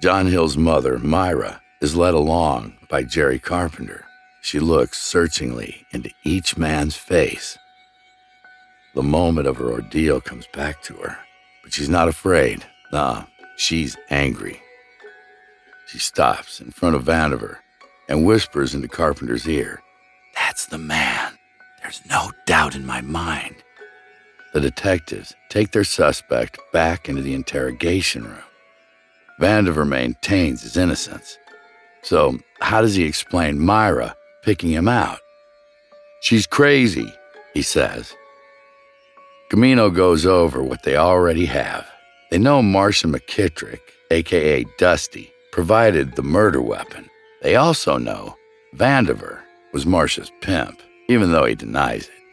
John 0.00 0.26
Hill's 0.26 0.56
mother, 0.56 0.98
Myra, 0.98 1.60
is 1.80 1.96
led 1.96 2.14
along 2.14 2.76
by 2.88 3.02
Jerry 3.02 3.40
Carpenter. 3.40 4.04
She 4.42 4.60
looks 4.60 5.00
searchingly 5.00 5.86
into 5.90 6.10
each 6.22 6.56
man's 6.56 6.96
face. 6.96 7.58
The 8.94 9.02
moment 9.02 9.48
of 9.48 9.56
her 9.56 9.72
ordeal 9.72 10.20
comes 10.20 10.46
back 10.52 10.80
to 10.82 10.94
her, 10.94 11.18
but 11.64 11.72
she's 11.72 11.88
not 11.88 12.06
afraid. 12.06 12.64
Nah, 12.92 13.24
she's 13.56 13.96
angry. 14.08 14.60
She 15.86 15.98
stops 15.98 16.60
in 16.60 16.70
front 16.70 16.94
of 16.94 17.04
Vandiver 17.04 17.56
and 18.08 18.24
whispers 18.24 18.74
into 18.74 18.86
Carpenter's 18.86 19.48
ear, 19.48 19.82
That's 20.34 20.66
the 20.66 20.78
man. 20.78 21.33
There's 21.84 22.00
no 22.08 22.32
doubt 22.46 22.74
in 22.74 22.86
my 22.86 23.02
mind. 23.02 23.56
The 24.54 24.60
detectives 24.60 25.34
take 25.50 25.72
their 25.72 25.84
suspect 25.84 26.58
back 26.72 27.10
into 27.10 27.20
the 27.20 27.34
interrogation 27.34 28.24
room. 28.24 28.42
Vandiver 29.38 29.86
maintains 29.86 30.62
his 30.62 30.78
innocence. 30.78 31.38
So, 32.00 32.38
how 32.60 32.80
does 32.80 32.94
he 32.94 33.04
explain 33.04 33.58
Myra 33.58 34.16
picking 34.42 34.70
him 34.70 34.88
out? 34.88 35.18
She's 36.22 36.46
crazy, 36.46 37.12
he 37.52 37.60
says. 37.60 38.14
Gamino 39.52 39.94
goes 39.94 40.24
over 40.24 40.62
what 40.62 40.84
they 40.84 40.96
already 40.96 41.44
have. 41.44 41.86
They 42.30 42.38
know 42.38 42.62
Marcia 42.62 43.08
McKittrick, 43.08 43.80
aka 44.10 44.64
Dusty, 44.78 45.30
provided 45.52 46.16
the 46.16 46.22
murder 46.22 46.62
weapon. 46.62 47.10
They 47.42 47.56
also 47.56 47.98
know 47.98 48.36
Vandiver 48.74 49.42
was 49.74 49.84
Marcia's 49.84 50.32
pimp 50.40 50.80
even 51.08 51.32
though 51.32 51.44
he 51.44 51.54
denies 51.54 52.08
it. 52.08 52.24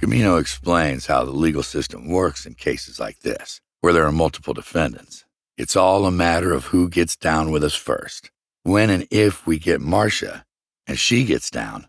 Gamino 0.00 0.40
explains 0.40 1.06
how 1.06 1.24
the 1.24 1.32
legal 1.32 1.62
system 1.62 2.08
works 2.08 2.46
in 2.46 2.54
cases 2.54 3.00
like 3.00 3.20
this, 3.20 3.60
where 3.80 3.92
there 3.92 4.06
are 4.06 4.12
multiple 4.12 4.54
defendants. 4.54 5.24
It's 5.56 5.74
all 5.74 6.06
a 6.06 6.12
matter 6.12 6.52
of 6.52 6.66
who 6.66 6.88
gets 6.88 7.16
down 7.16 7.50
with 7.50 7.64
us 7.64 7.74
first. 7.74 8.30
When 8.62 8.90
and 8.90 9.08
if 9.10 9.44
we 9.44 9.58
get 9.58 9.80
Marcia 9.80 10.44
and 10.86 10.98
she 10.98 11.24
gets 11.24 11.50
down, 11.50 11.88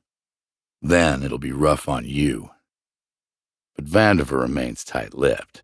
then 0.81 1.21
it'll 1.21 1.37
be 1.37 1.51
rough 1.51 1.87
on 1.87 2.05
you. 2.05 2.49
But 3.75 3.85
Vandiver 3.85 4.41
remains 4.41 4.83
tight 4.83 5.13
lipped. 5.13 5.61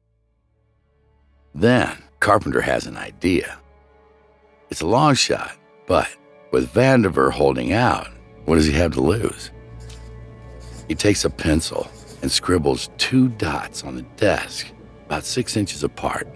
Then 1.55 1.97
Carpenter 2.19 2.61
has 2.61 2.85
an 2.85 2.97
idea. 2.97 3.57
It's 4.69 4.81
a 4.81 4.87
long 4.87 5.15
shot, 5.15 5.55
but 5.87 6.09
with 6.51 6.73
Vandiver 6.73 7.31
holding 7.31 7.73
out, 7.73 8.07
what 8.45 8.55
does 8.55 8.65
he 8.65 8.73
have 8.73 8.93
to 8.93 9.01
lose? 9.01 9.51
He 10.87 10.95
takes 10.95 11.25
a 11.25 11.29
pencil 11.29 11.89
and 12.21 12.31
scribbles 12.31 12.89
two 12.97 13.29
dots 13.29 13.83
on 13.83 13.95
the 13.95 14.03
desk, 14.17 14.67
about 15.05 15.23
six 15.23 15.57
inches 15.57 15.83
apart. 15.83 16.27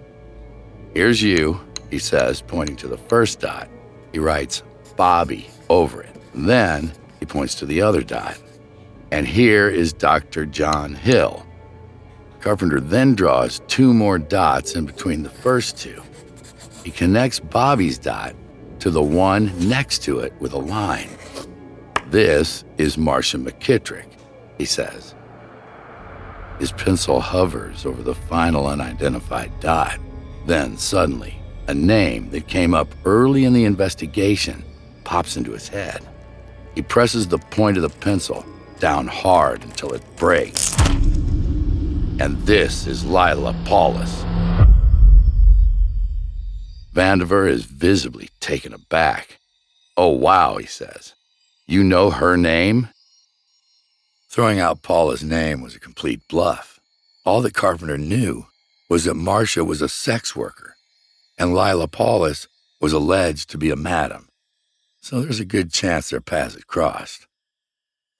Here's 0.94 1.22
you, 1.22 1.60
he 1.90 2.00
says, 2.00 2.42
pointing 2.42 2.76
to 2.78 2.88
the 2.88 2.98
first 2.98 3.40
dot. 3.40 3.70
He 4.12 4.20
writes 4.20 4.64
Bobby 4.96 5.50
over 5.70 6.02
it. 6.02 6.16
Then 6.34 6.92
he 7.20 7.26
points 7.26 7.56
to 7.56 7.66
the 7.66 7.82
other 7.82 8.02
dot. 8.02 8.38
And 9.12 9.28
here 9.28 9.70
is 9.70 9.94
Dr. 9.94 10.46
John 10.46 10.94
Hill. 10.94 11.46
Carpenter 12.40 12.80
then 12.80 13.16
draws 13.16 13.62
two 13.68 13.94
more 13.94 14.18
dots 14.18 14.76
in 14.76 14.86
between 14.86 15.24
the 15.24 15.30
first 15.30 15.78
two. 15.78 16.02
He 16.84 16.92
connects 16.92 17.40
Bobby's 17.40 17.98
dot 17.98 18.36
to 18.80 18.90
the 18.90 19.02
one 19.02 19.52
next 19.68 20.04
to 20.04 20.20
it 20.20 20.34
with 20.40 20.54
a 20.54 20.58
line. 20.58 21.10
This 22.08 22.64
is 22.78 22.98
Marcia 22.98 23.38
McKittrick, 23.38 24.08
he 24.58 24.66
says. 24.66 25.16
His 26.60 26.72
pencil 26.72 27.22
hovers 27.22 27.86
over 27.86 28.02
the 28.02 28.16
final 28.16 28.68
unidentified 28.68 29.52
dot. 29.60 30.00
Then, 30.46 30.78
suddenly, 30.78 31.40
a 31.68 31.74
name 31.74 32.30
that 32.32 32.48
came 32.48 32.74
up 32.74 32.88
early 33.06 33.46
in 33.46 33.54
the 33.54 33.66
investigation 33.66 34.64
pops 35.04 35.38
into 35.38 35.52
his 35.52 35.68
head. 35.68 36.08
He 36.76 36.82
presses 36.82 37.28
the 37.28 37.38
point 37.38 37.78
of 37.78 37.84
the 37.84 37.90
pencil 37.90 38.46
down 38.80 39.08
hard 39.08 39.64
until 39.64 39.94
it 39.94 40.04
breaks. 40.16 40.76
And 42.20 42.38
this 42.46 42.88
is 42.88 43.06
Lila 43.06 43.56
Paulus. 43.66 44.24
Vandiver 46.94 47.48
is 47.48 47.66
visibly 47.66 48.30
taken 48.40 48.74
aback. 48.74 49.40
Oh, 49.96 50.10
wow, 50.10 50.58
he 50.58 50.66
says. 50.66 51.14
You 51.68 51.84
know 51.84 52.10
her 52.10 52.36
name? 52.36 52.90
Throwing 54.30 54.60
out 54.60 54.82
Paulus' 54.82 55.24
name 55.24 55.62
was 55.62 55.76
a 55.76 55.80
complete 55.80 56.22
bluff. 56.28 56.80
All 57.26 57.42
that 57.42 57.54
Carpenter 57.54 57.98
knew 57.98 58.48
was 58.90 59.06
that 59.06 59.14
Marcia 59.14 59.64
was 59.64 59.82
a 59.82 59.90
sex 59.90 60.36
worker, 60.36 60.76
and 61.38 61.54
Lila 61.54 61.88
Paulus 61.88 62.48
was 62.82 62.94
alleged 62.94 63.50
to 63.52 63.58
be 63.58 63.70
a 63.70 63.76
madam. 63.76 64.30
So 65.02 65.22
there's 65.22 65.40
a 65.40 65.46
good 65.46 65.72
chance 65.72 66.10
their 66.10 66.22
paths 66.22 66.56
had 66.56 66.68
crossed. 66.68 67.28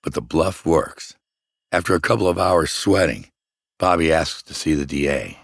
But 0.04 0.14
the 0.14 0.22
bluff 0.22 0.66
works. 0.66 1.16
After 1.72 1.96
a 1.96 2.02
couple 2.02 2.28
of 2.28 2.38
hours 2.38 2.72
sweating, 2.72 3.28
Bobby 3.78 4.12
asks 4.12 4.44
to 4.44 4.54
see 4.54 4.74
the 4.74 4.86
DA. 4.86 5.40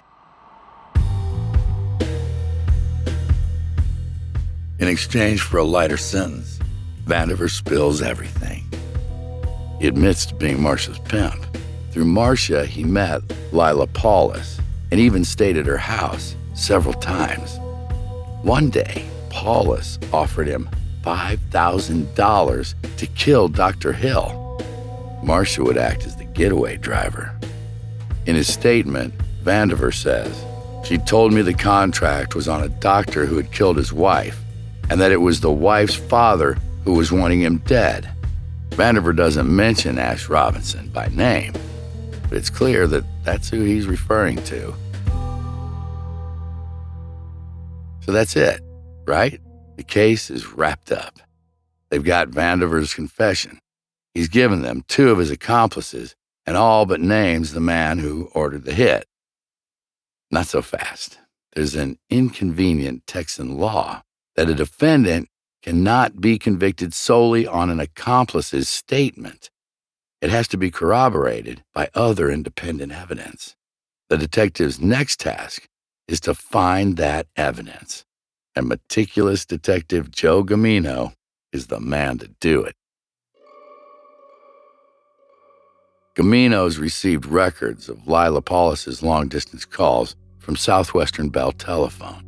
In 4.77 4.89
exchange 4.89 5.41
for 5.41 5.57
a 5.57 5.63
lighter 5.63 5.95
sentence, 5.95 6.59
Vandiver 7.05 7.49
spills 7.49 8.01
everything. 8.01 8.65
He 9.79 9.87
admits 9.87 10.25
to 10.25 10.35
being 10.35 10.61
Marcia's 10.61 10.99
pimp. 10.99 11.45
Through 11.91 12.05
Marcia, 12.05 12.65
he 12.65 12.83
met 12.83 13.21
Lila 13.53 13.87
Paulus 13.87 14.59
and 14.91 14.99
even 14.99 15.23
stayed 15.23 15.55
at 15.55 15.65
her 15.65 15.77
house 15.77 16.35
several 16.55 16.93
times. 16.93 17.57
One 18.41 18.69
day, 18.69 19.05
Paulus 19.29 19.97
offered 20.11 20.47
him 20.47 20.69
$5,000 21.03 22.97
to 22.97 23.07
kill 23.07 23.47
Dr. 23.47 23.93
Hill. 23.93 24.59
Marcia 25.23 25.63
would 25.63 25.77
act 25.77 26.05
as 26.05 26.17
the 26.17 26.25
getaway 26.25 26.75
driver. 26.75 27.33
In 28.25 28.35
his 28.35 28.51
statement, 28.51 29.13
Vandiver 29.41 29.93
says, 29.93 30.35
She 30.85 30.97
told 30.97 31.31
me 31.31 31.41
the 31.41 31.53
contract 31.53 32.35
was 32.35 32.49
on 32.49 32.61
a 32.61 32.69
doctor 32.69 33.25
who 33.25 33.37
had 33.37 33.53
killed 33.53 33.77
his 33.77 33.93
wife 33.93 34.41
and 34.89 34.99
that 35.01 35.11
it 35.11 35.21
was 35.21 35.39
the 35.39 35.51
wife's 35.51 35.95
father 35.95 36.57
who 36.83 36.93
was 36.93 37.11
wanting 37.11 37.41
him 37.41 37.57
dead. 37.59 38.09
Vandiver 38.71 39.15
doesn't 39.15 39.53
mention 39.53 39.97
Ash 39.97 40.29
Robinson 40.29 40.89
by 40.89 41.07
name, 41.07 41.53
but 42.23 42.33
it's 42.33 42.49
clear 42.49 42.87
that 42.87 43.03
that's 43.23 43.49
who 43.49 43.61
he's 43.61 43.87
referring 43.87 44.37
to. 44.43 44.73
So 48.01 48.11
that's 48.11 48.35
it, 48.35 48.61
right? 49.07 49.39
The 49.77 49.83
case 49.83 50.29
is 50.29 50.53
wrapped 50.53 50.91
up. 50.91 51.19
They've 51.89 52.03
got 52.03 52.29
Vandiver's 52.29 52.93
confession. 52.93 53.59
He's 54.13 54.29
given 54.29 54.61
them 54.61 54.83
two 54.87 55.09
of 55.09 55.17
his 55.17 55.31
accomplices 55.31 56.15
and 56.45 56.55
all 56.55 56.85
but 56.85 57.01
names 57.01 57.53
the 57.53 57.59
man 57.59 57.99
who 57.99 58.29
ordered 58.33 58.65
the 58.65 58.73
hit. 58.73 59.07
Not 60.29 60.47
so 60.47 60.61
fast. 60.61 61.17
There's 61.53 61.75
an 61.75 61.97
inconvenient 62.09 63.07
Texan 63.07 63.57
law 63.57 64.03
that 64.35 64.49
a 64.49 64.55
defendant 64.55 65.29
cannot 65.61 66.21
be 66.21 66.37
convicted 66.37 66.93
solely 66.93 67.47
on 67.47 67.69
an 67.69 67.79
accomplice's 67.79 68.69
statement. 68.69 69.49
It 70.21 70.29
has 70.29 70.47
to 70.49 70.57
be 70.57 70.71
corroborated 70.71 71.63
by 71.73 71.89
other 71.93 72.29
independent 72.29 72.91
evidence. 72.91 73.55
The 74.09 74.17
detective's 74.17 74.79
next 74.79 75.19
task 75.19 75.67
is 76.07 76.19
to 76.21 76.33
find 76.35 76.97
that 76.97 77.27
evidence, 77.35 78.05
and 78.55 78.67
meticulous 78.67 79.45
detective 79.45 80.11
Joe 80.11 80.43
Gamino 80.43 81.13
is 81.51 81.67
the 81.67 81.79
man 81.79 82.19
to 82.19 82.27
do 82.39 82.61
it. 82.63 82.75
Gamino's 86.15 86.77
received 86.77 87.25
records 87.25 87.89
of 87.89 88.07
Lila 88.07 88.41
Paulus's 88.41 89.03
long 89.03 89.27
distance 89.27 89.65
calls 89.65 90.15
from 90.39 90.55
Southwestern 90.55 91.29
Bell 91.29 91.51
Telephone. 91.51 92.24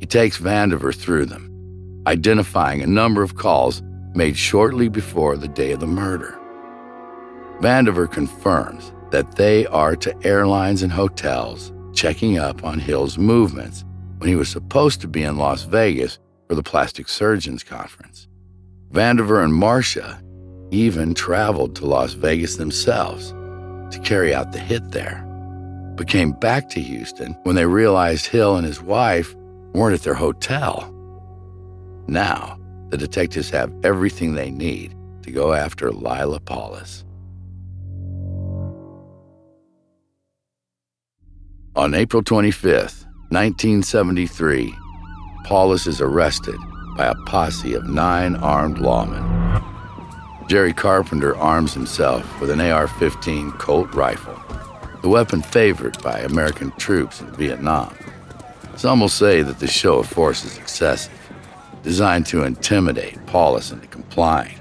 He 0.00 0.06
takes 0.06 0.38
Vandiver 0.38 0.94
through 0.94 1.26
them, 1.26 2.02
identifying 2.06 2.82
a 2.82 2.86
number 2.86 3.22
of 3.22 3.36
calls 3.36 3.82
made 4.14 4.36
shortly 4.36 4.88
before 4.88 5.36
the 5.36 5.48
day 5.48 5.72
of 5.72 5.80
the 5.80 5.86
murder. 5.86 6.38
Vandiver 7.60 8.10
confirms 8.10 8.92
that 9.10 9.36
they 9.36 9.66
are 9.66 9.96
to 9.96 10.26
airlines 10.26 10.82
and 10.82 10.92
hotels 10.92 11.72
checking 11.94 12.38
up 12.38 12.62
on 12.64 12.78
Hill's 12.78 13.16
movements 13.16 13.84
when 14.18 14.28
he 14.28 14.36
was 14.36 14.48
supposed 14.48 15.00
to 15.00 15.08
be 15.08 15.22
in 15.22 15.38
Las 15.38 15.62
Vegas 15.64 16.18
for 16.48 16.54
the 16.54 16.62
plastic 16.62 17.08
surgeons 17.08 17.62
conference. 17.62 18.28
Vandiver 18.92 19.42
and 19.42 19.54
Marcia 19.54 20.22
even 20.70 21.14
traveled 21.14 21.74
to 21.76 21.86
Las 21.86 22.12
Vegas 22.12 22.56
themselves 22.56 23.30
to 23.90 24.00
carry 24.02 24.34
out 24.34 24.52
the 24.52 24.58
hit 24.58 24.90
there, 24.90 25.22
but 25.96 26.08
came 26.08 26.32
back 26.32 26.68
to 26.68 26.80
Houston 26.80 27.32
when 27.44 27.56
they 27.56 27.66
realized 27.66 28.26
Hill 28.26 28.56
and 28.56 28.66
his 28.66 28.82
wife 28.82 29.34
weren't 29.76 29.94
at 29.94 30.02
their 30.02 30.14
hotel. 30.14 30.90
Now, 32.08 32.58
the 32.88 32.96
detectives 32.96 33.50
have 33.50 33.72
everything 33.84 34.34
they 34.34 34.50
need 34.50 34.96
to 35.22 35.30
go 35.30 35.52
after 35.52 35.92
Lila 35.92 36.40
Paulus. 36.40 37.04
On 41.74 41.92
April 41.92 42.22
25th, 42.22 43.04
1973, 43.28 44.74
Paulus 45.44 45.86
is 45.86 46.00
arrested 46.00 46.56
by 46.96 47.06
a 47.06 47.14
posse 47.26 47.74
of 47.74 47.86
nine 47.86 48.36
armed 48.36 48.78
lawmen. 48.78 49.34
Jerry 50.48 50.72
Carpenter 50.72 51.36
arms 51.36 51.74
himself 51.74 52.40
with 52.40 52.48
an 52.48 52.60
AR 52.60 52.88
15 52.88 53.52
Colt 53.52 53.92
rifle, 53.92 54.40
the 55.02 55.08
weapon 55.10 55.42
favored 55.42 56.02
by 56.02 56.20
American 56.20 56.70
troops 56.78 57.20
in 57.20 57.30
Vietnam. 57.32 57.94
Some 58.76 59.00
will 59.00 59.08
say 59.08 59.42
that 59.42 59.58
the 59.58 59.66
show 59.66 59.98
of 59.98 60.06
force 60.06 60.44
is 60.44 60.58
excessive, 60.58 61.12
designed 61.82 62.26
to 62.26 62.44
intimidate 62.44 63.24
Paulus 63.26 63.72
into 63.72 63.86
complying. 63.86 64.58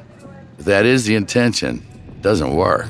If 0.57 0.65
that 0.65 0.85
is 0.85 1.05
the 1.05 1.15
intention, 1.15 1.85
it 2.07 2.21
doesn't 2.21 2.55
work. 2.55 2.87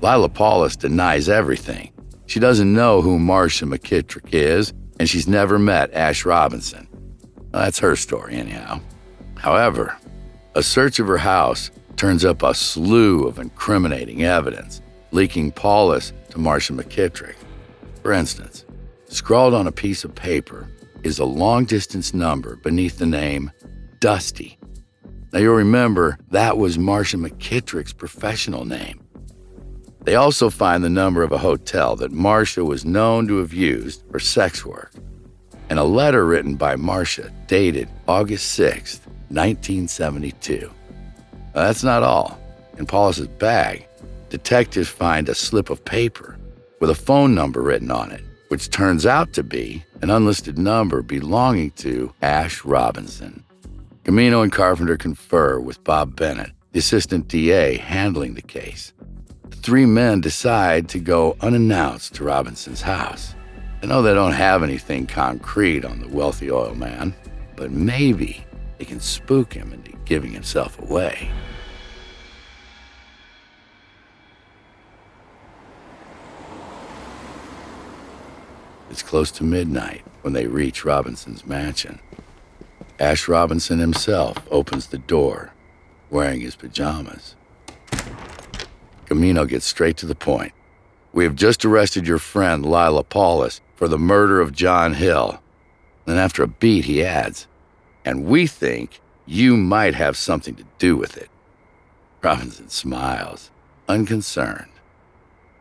Lila 0.00 0.28
Paulus 0.28 0.76
denies 0.76 1.28
everything. 1.28 1.92
She 2.26 2.38
doesn't 2.38 2.72
know 2.72 3.00
who 3.02 3.18
Marcia 3.18 3.64
McKittrick 3.64 4.32
is, 4.32 4.72
and 5.00 5.08
she's 5.08 5.26
never 5.26 5.58
met 5.58 5.92
Ash 5.92 6.24
Robinson. 6.24 6.86
Well, 7.52 7.62
that's 7.62 7.80
her 7.80 7.96
story, 7.96 8.34
anyhow. 8.34 8.80
However, 9.36 9.96
a 10.54 10.62
search 10.62 11.00
of 11.00 11.08
her 11.08 11.18
house 11.18 11.70
turns 11.96 12.24
up 12.24 12.44
a 12.44 12.54
slew 12.54 13.26
of 13.26 13.40
incriminating 13.40 14.22
evidence, 14.22 14.82
linking 15.10 15.50
Paulus 15.50 16.12
to 16.30 16.38
Marcia 16.38 16.74
McKittrick. 16.74 17.34
For 18.02 18.12
instance, 18.12 18.64
Scrawled 19.10 19.54
on 19.54 19.66
a 19.66 19.72
piece 19.72 20.04
of 20.04 20.14
paper 20.14 20.68
is 21.02 21.18
a 21.18 21.24
long 21.24 21.64
distance 21.64 22.12
number 22.12 22.56
beneath 22.56 22.98
the 22.98 23.06
name 23.06 23.50
Dusty. 24.00 24.58
Now 25.32 25.38
you'll 25.38 25.54
remember 25.54 26.18
that 26.30 26.58
was 26.58 26.78
Marcia 26.78 27.16
McKittrick's 27.16 27.94
professional 27.94 28.66
name. 28.66 29.00
They 30.04 30.14
also 30.14 30.50
find 30.50 30.84
the 30.84 30.90
number 30.90 31.22
of 31.22 31.32
a 31.32 31.38
hotel 31.38 31.96
that 31.96 32.12
Marcia 32.12 32.66
was 32.66 32.84
known 32.84 33.26
to 33.28 33.38
have 33.38 33.54
used 33.54 34.04
for 34.10 34.20
sex 34.20 34.64
work, 34.66 34.92
and 35.70 35.78
a 35.78 35.84
letter 35.84 36.26
written 36.26 36.56
by 36.56 36.76
Marcia 36.76 37.32
dated 37.46 37.88
August 38.06 38.52
6, 38.52 39.00
1972. 39.30 40.70
Now, 41.54 41.62
that's 41.62 41.82
not 41.82 42.02
all. 42.02 42.38
In 42.76 42.84
Paulus's 42.84 43.28
bag, 43.28 43.86
detectives 44.28 44.88
find 44.88 45.30
a 45.30 45.34
slip 45.34 45.70
of 45.70 45.82
paper 45.84 46.38
with 46.78 46.90
a 46.90 46.94
phone 46.94 47.34
number 47.34 47.62
written 47.62 47.90
on 47.90 48.12
it 48.12 48.22
which 48.48 48.70
turns 48.70 49.06
out 49.06 49.32
to 49.34 49.42
be 49.42 49.84
an 50.02 50.10
unlisted 50.10 50.58
number 50.58 51.02
belonging 51.02 51.70
to 51.72 52.12
Ash 52.22 52.64
Robinson. 52.64 53.44
Gamino 54.04 54.42
and 54.42 54.52
Carpenter 54.52 54.96
confer 54.96 55.60
with 55.60 55.84
Bob 55.84 56.16
Bennett, 56.16 56.52
the 56.72 56.78
assistant 56.78 57.28
DA 57.28 57.76
handling 57.76 58.34
the 58.34 58.42
case. 58.42 58.92
The 59.50 59.56
three 59.56 59.86
men 59.86 60.20
decide 60.20 60.88
to 60.90 60.98
go 60.98 61.36
unannounced 61.40 62.14
to 62.14 62.24
Robinson's 62.24 62.82
house. 62.82 63.34
I 63.82 63.86
know 63.86 64.02
they 64.02 64.14
don't 64.14 64.32
have 64.32 64.62
anything 64.62 65.06
concrete 65.06 65.84
on 65.84 66.00
the 66.00 66.08
wealthy 66.08 66.50
oil 66.50 66.74
man, 66.74 67.14
but 67.54 67.70
maybe 67.70 68.44
they 68.78 68.84
can 68.84 69.00
spook 69.00 69.52
him 69.52 69.72
into 69.72 69.92
giving 70.04 70.32
himself 70.32 70.80
away. 70.80 71.30
It's 78.90 79.02
close 79.02 79.30
to 79.32 79.44
midnight 79.44 80.02
when 80.22 80.32
they 80.32 80.46
reach 80.46 80.84
Robinson's 80.84 81.46
mansion. 81.46 82.00
Ash 82.98 83.28
Robinson 83.28 83.78
himself 83.78 84.38
opens 84.50 84.86
the 84.86 84.98
door, 84.98 85.52
wearing 86.10 86.40
his 86.40 86.56
pajamas. 86.56 87.36
Gamino 89.06 89.48
gets 89.48 89.66
straight 89.66 89.96
to 89.98 90.06
the 90.06 90.14
point. 90.14 90.52
We 91.12 91.24
have 91.24 91.34
just 91.36 91.64
arrested 91.64 92.06
your 92.06 92.18
friend, 92.18 92.64
Lila 92.64 93.04
Paulus, 93.04 93.60
for 93.76 93.88
the 93.88 93.98
murder 93.98 94.40
of 94.40 94.52
John 94.52 94.94
Hill. 94.94 95.40
Then, 96.04 96.18
after 96.18 96.42
a 96.42 96.48
beat, 96.48 96.86
he 96.86 97.04
adds, 97.04 97.46
And 98.04 98.24
we 98.24 98.46
think 98.46 99.00
you 99.26 99.56
might 99.56 99.94
have 99.94 100.16
something 100.16 100.54
to 100.56 100.64
do 100.78 100.96
with 100.96 101.16
it. 101.16 101.30
Robinson 102.22 102.68
smiles, 102.68 103.50
unconcerned. 103.88 104.70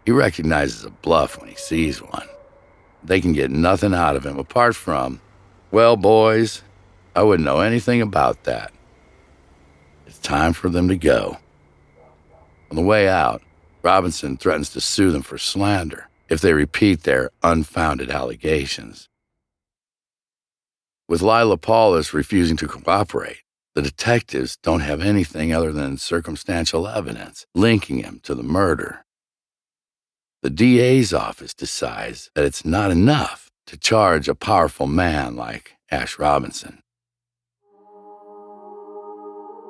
He 0.06 0.12
recognizes 0.12 0.84
a 0.84 0.90
bluff 0.90 1.40
when 1.40 1.50
he 1.50 1.56
sees 1.56 2.02
one. 2.02 2.28
They 3.04 3.22
can 3.22 3.34
get 3.34 3.52
nothing 3.52 3.94
out 3.94 4.16
of 4.16 4.26
him 4.26 4.38
apart 4.38 4.76
from, 4.76 5.22
well, 5.72 5.96
boys, 5.96 6.62
I 7.16 7.24
wouldn't 7.24 7.46
know 7.46 7.60
anything 7.60 8.02
about 8.02 8.44
that. 8.44 8.72
It's 10.06 10.20
time 10.20 10.54
for 10.54 10.70
them 10.70 10.88
to 10.88 10.98
go. 10.98 11.38
On 12.70 12.76
the 12.76 12.84
way 12.84 13.08
out, 13.08 13.42
Robinson 13.82 14.38
threatens 14.38 14.70
to 14.72 14.82
sue 14.82 15.12
them 15.12 15.22
for 15.22 15.38
slander 15.38 16.10
if 16.30 16.42
they 16.42 16.54
repeat 16.54 17.04
their 17.04 17.32
unfounded 17.44 18.10
allegations. 18.10 19.08
With 21.08 21.22
Lila 21.22 21.58
Paulus 21.58 22.14
refusing 22.14 22.58
to 22.58 22.68
cooperate, 22.68 23.44
the 23.76 23.82
detectives 23.82 24.58
don't 24.58 24.82
have 24.82 25.02
anything 25.02 25.54
other 25.54 25.72
than 25.72 25.98
circumstantial 25.98 26.88
evidence 26.88 27.46
linking 27.56 28.00
him 28.00 28.20
to 28.24 28.36
the 28.36 28.44
murder. 28.44 29.06
The 30.44 30.52
DA's 30.52 31.14
office 31.14 31.56
decides 31.56 32.30
that 32.36 32.46
it's 32.46 32.64
not 32.64 32.92
enough 32.92 33.50
to 33.66 33.76
charge 33.76 34.30
a 34.30 34.36
powerful 34.36 34.86
man 34.86 35.36
like 35.36 35.74
Ash 35.90 36.20
Robinson. 36.20 36.80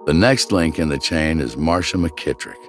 The 0.05 0.13
next 0.13 0.51
link 0.51 0.77
in 0.77 0.89
the 0.89 0.97
chain 0.97 1.39
is 1.39 1.55
Marcia 1.55 1.95
McKittrick. 1.95 2.61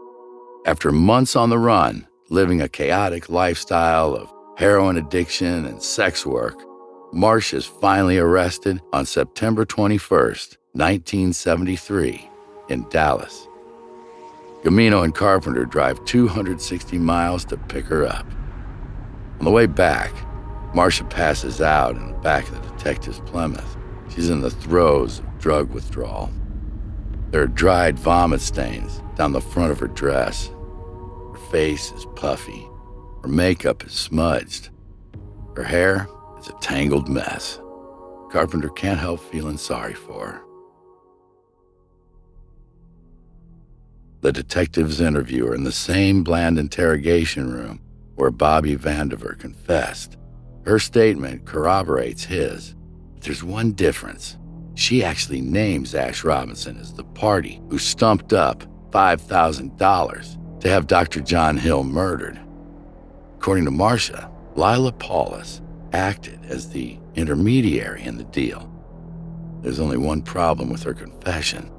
After 0.64 0.92
months 0.92 1.34
on 1.34 1.50
the 1.50 1.58
run, 1.58 2.06
living 2.30 2.62
a 2.62 2.68
chaotic 2.68 3.28
lifestyle 3.28 4.14
of 4.14 4.32
heroin 4.56 4.96
addiction 4.96 5.66
and 5.66 5.82
sex 5.82 6.24
work, 6.24 6.56
Marcia 7.12 7.56
is 7.56 7.66
finally 7.66 8.18
arrested 8.18 8.80
on 8.92 9.06
September 9.06 9.66
21st, 9.66 10.56
1973, 10.72 12.30
in 12.68 12.88
Dallas. 12.90 13.47
Gamino 14.62 15.04
and 15.04 15.14
Carpenter 15.14 15.64
drive 15.64 16.04
260 16.04 16.98
miles 16.98 17.44
to 17.44 17.56
pick 17.56 17.86
her 17.86 18.06
up. 18.06 18.26
On 19.38 19.44
the 19.44 19.50
way 19.50 19.66
back, 19.66 20.12
Marcia 20.74 21.04
passes 21.04 21.60
out 21.60 21.96
in 21.96 22.08
the 22.08 22.18
back 22.18 22.48
of 22.48 22.54
the 22.54 22.68
detective's 22.72 23.20
Plymouth. 23.20 23.76
She's 24.08 24.30
in 24.30 24.40
the 24.40 24.50
throes 24.50 25.20
of 25.20 25.38
drug 25.38 25.70
withdrawal. 25.70 26.30
There 27.30 27.42
are 27.42 27.46
dried 27.46 27.98
vomit 27.98 28.40
stains 28.40 29.00
down 29.14 29.32
the 29.32 29.40
front 29.40 29.70
of 29.70 29.78
her 29.78 29.86
dress. 29.86 30.48
Her 31.32 31.38
face 31.50 31.92
is 31.92 32.06
puffy. 32.16 32.66
Her 33.22 33.28
makeup 33.28 33.84
is 33.84 33.92
smudged. 33.92 34.70
Her 35.56 35.64
hair 35.64 36.08
is 36.40 36.48
a 36.48 36.52
tangled 36.60 37.08
mess. 37.08 37.60
Carpenter 38.30 38.70
can't 38.70 38.98
help 38.98 39.20
feeling 39.20 39.56
sorry 39.56 39.94
for 39.94 40.26
her. 40.26 40.47
The 44.20 44.32
detectives 44.32 45.00
interviewer 45.00 45.54
in 45.54 45.64
the 45.64 45.72
same 45.72 46.24
bland 46.24 46.58
interrogation 46.58 47.52
room 47.52 47.80
where 48.16 48.32
Bobby 48.32 48.76
Vandiver 48.76 49.38
confessed. 49.38 50.16
Her 50.64 50.80
statement 50.80 51.44
corroborates 51.46 52.24
his. 52.24 52.74
But 53.14 53.22
there's 53.22 53.44
one 53.44 53.72
difference. 53.72 54.36
She 54.74 55.04
actually 55.04 55.40
names 55.40 55.94
Ash 55.94 56.24
Robinson 56.24 56.78
as 56.78 56.92
the 56.92 57.04
party 57.04 57.60
who 57.68 57.78
stumped 57.78 58.32
up 58.32 58.64
$5,000 58.90 60.60
to 60.60 60.68
have 60.68 60.88
Dr. 60.88 61.20
John 61.20 61.56
Hill 61.56 61.84
murdered. 61.84 62.40
According 63.36 63.66
to 63.66 63.70
Marcia, 63.70 64.30
Lila 64.56 64.92
Paulus 64.92 65.60
acted 65.92 66.44
as 66.44 66.68
the 66.70 66.98
intermediary 67.14 68.02
in 68.02 68.16
the 68.16 68.24
deal. 68.24 68.68
There's 69.62 69.80
only 69.80 69.96
one 69.96 70.22
problem 70.22 70.70
with 70.70 70.82
her 70.82 70.94
confession. 70.94 71.70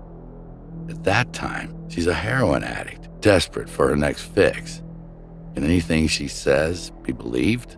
At 0.90 1.04
that 1.04 1.32
time, 1.34 1.90
she's 1.90 2.08
a 2.08 2.14
heroin 2.14 2.64
addict, 2.64 3.08
desperate 3.22 3.70
for 3.70 3.88
her 3.90 3.96
next 3.96 4.24
fix. 4.24 4.82
Can 5.54 5.64
anything 5.64 6.08
she 6.08 6.28
says 6.28 6.92
be 7.04 7.12
believed? 7.12 7.78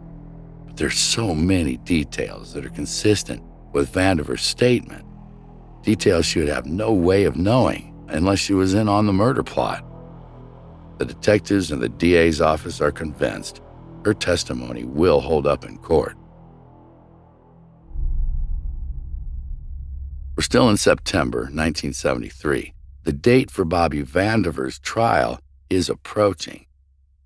But 0.65 0.77
there's 0.77 0.97
so 0.97 1.35
many 1.35 1.77
details 1.77 2.53
that 2.53 2.65
are 2.65 2.69
consistent 2.69 3.43
with 3.73 3.93
Vandiver's 3.93 4.41
statement. 4.41 5.05
Details 5.83 6.25
she 6.25 6.39
would 6.39 6.47
have 6.47 6.65
no 6.65 6.93
way 6.93 7.25
of 7.25 7.35
knowing 7.35 7.93
unless 8.07 8.39
she 8.39 8.53
was 8.53 8.73
in 8.73 8.87
on 8.87 9.07
the 9.07 9.13
murder 9.13 9.43
plot. 9.43 9.85
The 10.99 11.05
detectives 11.05 11.71
in 11.71 11.79
the 11.79 11.89
DA's 11.89 12.39
office 12.39 12.79
are 12.79 12.91
convinced 12.91 13.61
her 14.05 14.13
testimony 14.13 14.83
will 14.83 15.19
hold 15.19 15.45
up 15.45 15.65
in 15.65 15.77
court. 15.77 16.15
We're 20.35 20.43
still 20.43 20.69
in 20.69 20.77
September 20.77 21.41
1973. 21.41 22.73
The 23.03 23.13
date 23.13 23.49
for 23.49 23.65
Bobby 23.65 24.03
Vandiver's 24.03 24.77
trial 24.77 25.39
is 25.69 25.89
approaching. 25.89 26.67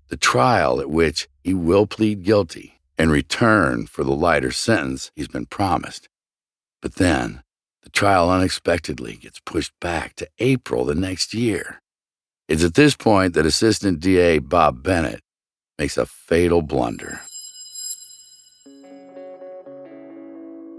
The 0.08 0.16
trial 0.16 0.80
at 0.80 0.88
which 0.88 1.28
he 1.44 1.52
will 1.52 1.86
plead 1.86 2.22
guilty 2.22 2.80
in 2.96 3.10
return 3.10 3.86
for 3.86 4.02
the 4.02 4.14
lighter 4.14 4.52
sentence 4.52 5.10
he's 5.14 5.28
been 5.28 5.44
promised. 5.44 6.08
But 6.80 6.94
then, 6.94 7.42
the 7.82 7.90
trial 7.90 8.30
unexpectedly 8.30 9.16
gets 9.16 9.38
pushed 9.40 9.72
back 9.80 10.14
to 10.16 10.28
April 10.38 10.86
the 10.86 10.94
next 10.94 11.34
year. 11.34 11.82
It's 12.48 12.64
at 12.64 12.74
this 12.74 12.96
point 12.96 13.34
that 13.34 13.44
Assistant 13.44 14.00
DA 14.00 14.38
Bob 14.38 14.82
Bennett 14.82 15.20
makes 15.78 15.98
a 15.98 16.06
fatal 16.06 16.62
blunder. 16.62 17.20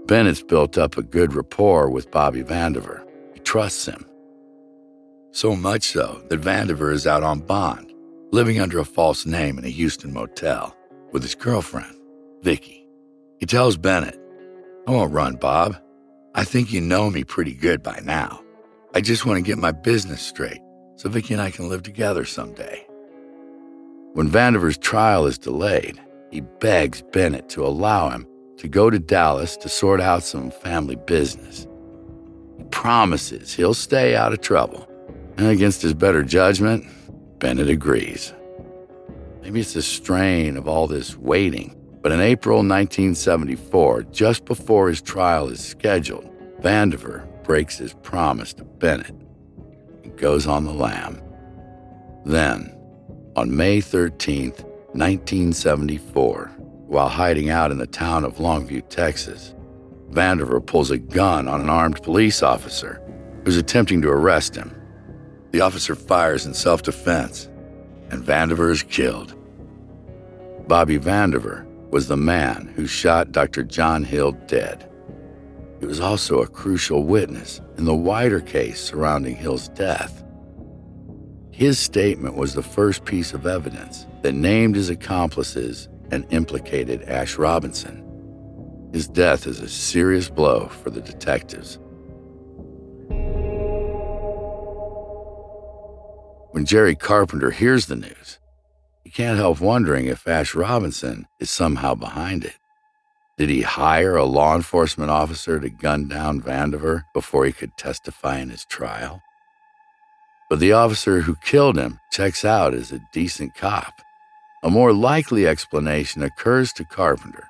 Bennett's 0.06 0.42
built 0.42 0.76
up 0.76 0.96
a 0.96 1.02
good 1.02 1.34
rapport 1.34 1.88
with 1.88 2.10
Bobby 2.10 2.42
Vandiver. 2.42 3.06
He 3.34 3.40
trusts 3.40 3.86
him. 3.86 4.07
So 5.30 5.54
much 5.54 5.82
so 5.82 6.22
that 6.28 6.40
Vandiver 6.40 6.92
is 6.92 7.06
out 7.06 7.22
on 7.22 7.40
bond, 7.40 7.92
living 8.32 8.60
under 8.60 8.78
a 8.78 8.84
false 8.84 9.26
name 9.26 9.58
in 9.58 9.64
a 9.64 9.68
Houston 9.68 10.12
motel 10.12 10.76
with 11.12 11.22
his 11.22 11.34
girlfriend, 11.34 11.94
Vicky. 12.42 12.86
He 13.38 13.46
tells 13.46 13.76
Bennett, 13.76 14.18
I 14.86 14.90
won't 14.90 15.12
run, 15.12 15.36
Bob. 15.36 15.76
I 16.34 16.44
think 16.44 16.72
you 16.72 16.80
know 16.80 17.10
me 17.10 17.24
pretty 17.24 17.54
good 17.54 17.82
by 17.82 18.00
now. 18.02 18.42
I 18.94 19.00
just 19.00 19.26
want 19.26 19.36
to 19.36 19.42
get 19.42 19.58
my 19.58 19.72
business 19.72 20.22
straight 20.22 20.60
so 20.96 21.08
Vicky 21.08 21.34
and 21.34 21.42
I 21.42 21.50
can 21.50 21.68
live 21.68 21.82
together 21.84 22.24
someday. 22.24 22.84
When 24.14 24.28
Vandiver's 24.28 24.78
trial 24.78 25.26
is 25.26 25.38
delayed, 25.38 26.00
he 26.32 26.40
begs 26.40 27.02
Bennett 27.02 27.48
to 27.50 27.64
allow 27.64 28.08
him 28.08 28.26
to 28.56 28.66
go 28.66 28.90
to 28.90 28.98
Dallas 28.98 29.56
to 29.58 29.68
sort 29.68 30.00
out 30.00 30.24
some 30.24 30.50
family 30.50 30.96
business. 30.96 31.68
He 32.56 32.64
promises 32.64 33.54
he'll 33.54 33.74
stay 33.74 34.16
out 34.16 34.32
of 34.32 34.40
trouble 34.40 34.88
and 35.38 35.46
against 35.46 35.80
his 35.82 35.94
better 35.94 36.22
judgment, 36.24 36.84
Bennett 37.38 37.70
agrees. 37.70 38.34
Maybe 39.40 39.60
it's 39.60 39.72
the 39.72 39.82
strain 39.82 40.56
of 40.56 40.66
all 40.66 40.88
this 40.88 41.16
waiting, 41.16 41.76
but 42.02 42.10
in 42.10 42.20
April 42.20 42.56
1974, 42.56 44.02
just 44.10 44.44
before 44.44 44.88
his 44.88 45.00
trial 45.00 45.48
is 45.48 45.64
scheduled, 45.64 46.28
Vandiver 46.60 47.24
breaks 47.44 47.78
his 47.78 47.94
promise 47.94 48.52
to 48.54 48.64
Bennett 48.64 49.14
and 50.02 50.16
goes 50.18 50.48
on 50.48 50.64
the 50.64 50.72
lam. 50.72 51.22
Then, 52.26 52.76
on 53.36 53.56
May 53.56 53.80
13, 53.80 54.50
1974, 54.50 56.46
while 56.88 57.08
hiding 57.08 57.48
out 57.48 57.70
in 57.70 57.78
the 57.78 57.86
town 57.86 58.24
of 58.24 58.38
Longview, 58.38 58.88
Texas, 58.88 59.54
Vandiver 60.10 60.64
pulls 60.64 60.90
a 60.90 60.98
gun 60.98 61.46
on 61.46 61.60
an 61.60 61.70
armed 61.70 62.02
police 62.02 62.42
officer 62.42 63.00
who's 63.44 63.56
attempting 63.56 64.02
to 64.02 64.08
arrest 64.08 64.56
him. 64.56 64.74
The 65.50 65.60
officer 65.60 65.94
fires 65.94 66.46
in 66.46 66.54
self 66.54 66.82
defense, 66.82 67.48
and 68.10 68.22
Vandiver 68.22 68.70
is 68.70 68.82
killed. 68.82 69.34
Bobby 70.66 70.98
Vandiver 70.98 71.64
was 71.90 72.08
the 72.08 72.16
man 72.16 72.72
who 72.76 72.86
shot 72.86 73.32
Dr. 73.32 73.62
John 73.64 74.04
Hill 74.04 74.32
dead. 74.46 74.90
He 75.80 75.86
was 75.86 76.00
also 76.00 76.42
a 76.42 76.46
crucial 76.46 77.04
witness 77.04 77.60
in 77.78 77.84
the 77.84 77.94
wider 77.94 78.40
case 78.40 78.80
surrounding 78.80 79.36
Hill's 79.36 79.68
death. 79.68 80.22
His 81.50 81.78
statement 81.78 82.36
was 82.36 82.54
the 82.54 82.62
first 82.62 83.04
piece 83.04 83.32
of 83.32 83.46
evidence 83.46 84.06
that 84.22 84.34
named 84.34 84.76
his 84.76 84.90
accomplices 84.90 85.88
and 86.10 86.26
implicated 86.30 87.02
Ash 87.02 87.36
Robinson. 87.36 88.04
His 88.92 89.08
death 89.08 89.46
is 89.46 89.60
a 89.60 89.68
serious 89.68 90.28
blow 90.28 90.68
for 90.68 90.90
the 90.90 91.00
detectives. 91.00 91.78
When 96.58 96.66
Jerry 96.66 96.96
Carpenter 96.96 97.52
hears 97.52 97.86
the 97.86 97.94
news, 97.94 98.40
he 99.04 99.10
can't 99.10 99.38
help 99.38 99.60
wondering 99.60 100.06
if 100.06 100.26
Ash 100.26 100.56
Robinson 100.56 101.28
is 101.38 101.50
somehow 101.50 101.94
behind 101.94 102.44
it. 102.44 102.56
Did 103.36 103.48
he 103.48 103.62
hire 103.62 104.16
a 104.16 104.24
law 104.24 104.56
enforcement 104.56 105.08
officer 105.08 105.60
to 105.60 105.70
gun 105.70 106.08
down 106.08 106.42
Vandiver 106.42 107.04
before 107.14 107.46
he 107.46 107.52
could 107.52 107.76
testify 107.76 108.38
in 108.38 108.50
his 108.50 108.64
trial? 108.64 109.22
But 110.50 110.58
the 110.58 110.72
officer 110.72 111.20
who 111.20 111.36
killed 111.36 111.78
him 111.78 112.00
checks 112.10 112.44
out 112.44 112.74
as 112.74 112.90
a 112.90 113.06
decent 113.12 113.54
cop. 113.54 114.00
A 114.64 114.68
more 114.68 114.92
likely 114.92 115.46
explanation 115.46 116.24
occurs 116.24 116.72
to 116.72 116.84
Carpenter. 116.84 117.46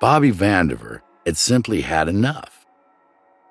Bobby 0.00 0.30
Vandiver 0.30 1.00
had 1.26 1.36
simply 1.36 1.80
had 1.80 2.08
enough. 2.08 2.64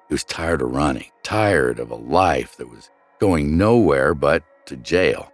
He 0.08 0.14
was 0.14 0.24
tired 0.24 0.62
of 0.62 0.72
running, 0.72 1.12
tired 1.24 1.78
of 1.78 1.92
a 1.92 1.96
life 1.96 2.56
that 2.56 2.70
was 2.70 2.90
going 3.20 3.58
nowhere 3.58 4.14
but 4.14 4.44
to 4.68 4.78
jail. 4.78 5.32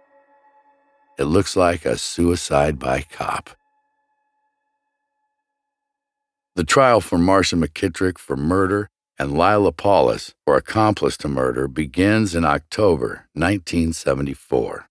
It 1.18 1.24
looks 1.24 1.54
like 1.54 1.84
a 1.84 1.96
suicide 1.96 2.78
by 2.78 3.02
cop. 3.02 3.50
The 6.56 6.64
trial 6.64 7.00
for 7.00 7.18
Marcia 7.18 7.56
McKittrick 7.56 8.18
for 8.18 8.36
murder 8.36 8.88
and 9.18 9.38
Lila 9.38 9.72
Paulus 9.72 10.34
for 10.44 10.56
accomplice 10.56 11.16
to 11.18 11.28
murder 11.28 11.68
begins 11.68 12.34
in 12.34 12.44
October 12.44 13.28
1974. 13.34 14.88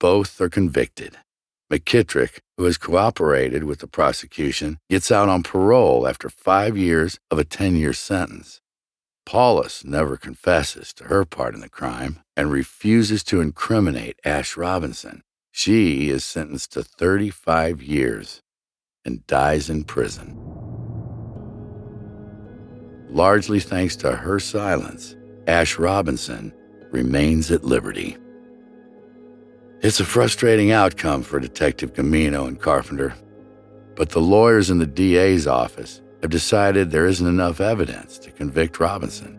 Both 0.00 0.40
are 0.40 0.48
convicted. 0.48 1.18
McKittrick, 1.70 2.38
who 2.56 2.64
has 2.64 2.78
cooperated 2.78 3.64
with 3.64 3.80
the 3.80 3.86
prosecution, 3.86 4.78
gets 4.90 5.10
out 5.10 5.28
on 5.28 5.42
parole 5.42 6.06
after 6.06 6.28
five 6.28 6.76
years 6.76 7.18
of 7.30 7.38
a 7.38 7.44
10 7.44 7.76
year 7.76 7.92
sentence. 7.92 8.61
Paulus 9.24 9.84
never 9.84 10.16
confesses 10.16 10.92
to 10.94 11.04
her 11.04 11.24
part 11.24 11.54
in 11.54 11.60
the 11.60 11.68
crime 11.68 12.20
and 12.36 12.50
refuses 12.50 13.22
to 13.24 13.40
incriminate 13.40 14.20
Ash 14.24 14.56
Robinson. 14.56 15.22
She 15.50 16.10
is 16.10 16.24
sentenced 16.24 16.72
to 16.72 16.82
35 16.82 17.82
years 17.82 18.42
and 19.04 19.26
dies 19.26 19.70
in 19.70 19.84
prison. 19.84 20.38
Largely 23.08 23.60
thanks 23.60 23.96
to 23.96 24.12
her 24.12 24.38
silence, 24.40 25.16
Ash 25.46 25.78
Robinson 25.78 26.52
remains 26.90 27.50
at 27.50 27.64
liberty. 27.64 28.16
It's 29.80 30.00
a 30.00 30.04
frustrating 30.04 30.70
outcome 30.72 31.22
for 31.22 31.40
Detective 31.40 31.92
Gamino 31.92 32.46
and 32.46 32.60
Carpenter, 32.60 33.14
but 33.96 34.10
the 34.10 34.20
lawyers 34.20 34.70
in 34.70 34.78
the 34.78 34.86
DA's 34.86 35.46
office 35.46 36.01
have 36.22 36.30
decided 36.30 36.90
there 36.90 37.06
isn't 37.06 37.26
enough 37.26 37.60
evidence 37.60 38.18
to 38.18 38.30
convict 38.30 38.80
Robinson. 38.80 39.38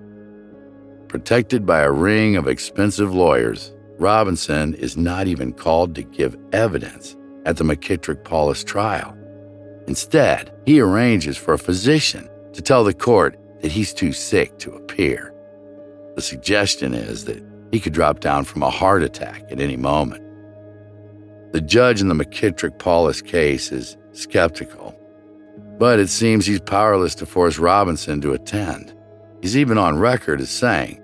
Protected 1.08 1.66
by 1.66 1.82
a 1.82 1.92
ring 1.92 2.36
of 2.36 2.48
expensive 2.48 3.14
lawyers, 3.14 3.74
Robinson 4.00 4.74
is 4.76 4.98
not 4.98 5.28
even 5.28 5.54
called 5.54 5.96
to 5.96 6.04
give 6.04 6.38
evidence 6.52 7.16
at 7.46 7.58
the 7.58 7.64
McKittrick 7.64 8.24
Paulus 8.24 8.64
trial. 8.64 9.18
Instead, 9.88 10.52
he 10.66 10.82
arranges 10.82 11.38
for 11.38 11.54
a 11.54 11.60
physician 11.60 12.30
to 12.54 12.62
tell 12.62 12.84
the 12.84 12.94
court 12.94 13.38
that 13.62 13.72
he's 13.72 13.94
too 13.94 14.12
sick 14.12 14.58
to 14.60 14.74
appear. 14.74 15.34
The 16.16 16.22
suggestion 16.22 16.94
is 16.94 17.26
that 17.26 17.44
he 17.72 17.80
could 17.80 17.94
drop 17.94 18.20
down 18.20 18.46
from 18.46 18.64
a 18.64 18.70
heart 18.70 19.04
attack 19.04 19.44
at 19.50 19.60
any 19.60 19.78
moment. 19.78 20.22
The 21.54 21.62
judge 21.62 22.02
in 22.02 22.08
the 22.08 22.16
McKittrick 22.16 22.80
Paulus 22.80 23.22
case 23.22 23.72
is 23.72 23.98
skeptical, 24.12 24.98
but 25.84 26.00
it 26.00 26.08
seems 26.08 26.46
he's 26.46 26.62
powerless 26.62 27.14
to 27.14 27.26
force 27.26 27.60
Robinson 27.60 28.22
to 28.22 28.32
attend. 28.32 28.94
He's 29.42 29.58
even 29.58 29.78
on 29.78 30.00
record 30.00 30.40
as 30.40 30.50
saying, 30.50 31.02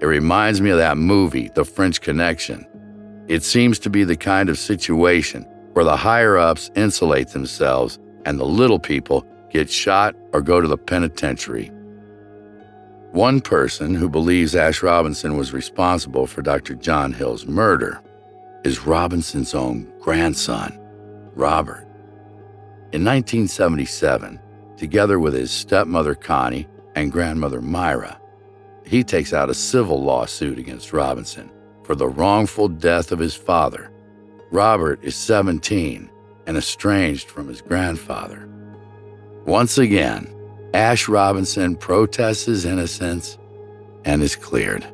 It 0.00 0.06
reminds 0.06 0.60
me 0.60 0.70
of 0.70 0.78
that 0.78 0.96
movie, 0.96 1.48
The 1.54 1.64
French 1.64 2.00
Connection. 2.00 2.66
It 3.28 3.44
seems 3.44 3.78
to 3.78 3.88
be 3.88 4.02
the 4.02 4.16
kind 4.16 4.48
of 4.48 4.58
situation 4.58 5.44
where 5.74 5.84
the 5.84 5.96
higher 5.96 6.36
ups 6.36 6.72
insulate 6.74 7.28
themselves 7.28 8.00
and 8.24 8.36
the 8.36 8.44
little 8.44 8.80
people 8.80 9.24
get 9.48 9.70
shot 9.70 10.16
or 10.32 10.42
go 10.42 10.60
to 10.60 10.66
the 10.66 10.76
penitentiary. 10.76 11.68
One 13.12 13.40
person 13.40 13.94
who 13.94 14.08
believes 14.08 14.56
Ash 14.56 14.82
Robinson 14.82 15.36
was 15.36 15.52
responsible 15.52 16.26
for 16.26 16.42
Dr. 16.42 16.74
John 16.74 17.12
Hill's 17.12 17.46
murder 17.46 18.02
is 18.64 18.88
Robinson's 18.88 19.54
own 19.54 19.88
grandson, 20.00 20.76
Robert. 21.36 21.85
In 22.96 23.04
1977, 23.04 24.40
together 24.78 25.20
with 25.20 25.34
his 25.34 25.50
stepmother 25.50 26.14
Connie 26.14 26.66
and 26.94 27.12
grandmother 27.12 27.60
Myra, 27.60 28.18
he 28.86 29.04
takes 29.04 29.34
out 29.34 29.50
a 29.50 29.54
civil 29.54 30.02
lawsuit 30.02 30.58
against 30.58 30.94
Robinson 30.94 31.50
for 31.84 31.94
the 31.94 32.08
wrongful 32.08 32.68
death 32.68 33.12
of 33.12 33.18
his 33.18 33.34
father. 33.34 33.92
Robert 34.50 34.98
is 35.04 35.14
17 35.14 36.08
and 36.46 36.56
estranged 36.56 37.28
from 37.28 37.48
his 37.48 37.60
grandfather. 37.60 38.48
Once 39.44 39.76
again, 39.76 40.34
Ash 40.72 41.06
Robinson 41.06 41.76
protests 41.76 42.46
his 42.46 42.64
innocence 42.64 43.36
and 44.06 44.22
is 44.22 44.36
cleared. 44.36 44.86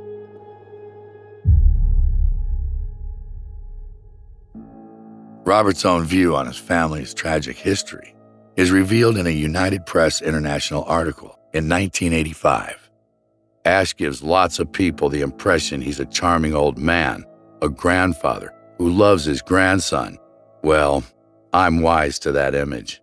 Robert's 5.44 5.84
own 5.84 6.04
view 6.04 6.36
on 6.36 6.46
his 6.46 6.56
family's 6.56 7.12
tragic 7.12 7.56
history 7.56 8.14
is 8.56 8.70
revealed 8.70 9.18
in 9.18 9.26
a 9.26 9.30
United 9.30 9.84
Press 9.86 10.22
International 10.22 10.84
article 10.84 11.36
in 11.52 11.68
1985. 11.68 12.88
Ash 13.64 13.96
gives 13.96 14.22
lots 14.22 14.60
of 14.60 14.70
people 14.70 15.08
the 15.08 15.20
impression 15.20 15.80
he's 15.80 15.98
a 15.98 16.06
charming 16.06 16.54
old 16.54 16.78
man, 16.78 17.24
a 17.60 17.68
grandfather 17.68 18.54
who 18.78 18.90
loves 18.90 19.24
his 19.24 19.42
grandson. 19.42 20.16
Well, 20.62 21.02
I'm 21.52 21.80
wise 21.80 22.20
to 22.20 22.32
that 22.32 22.54
image. 22.54 23.02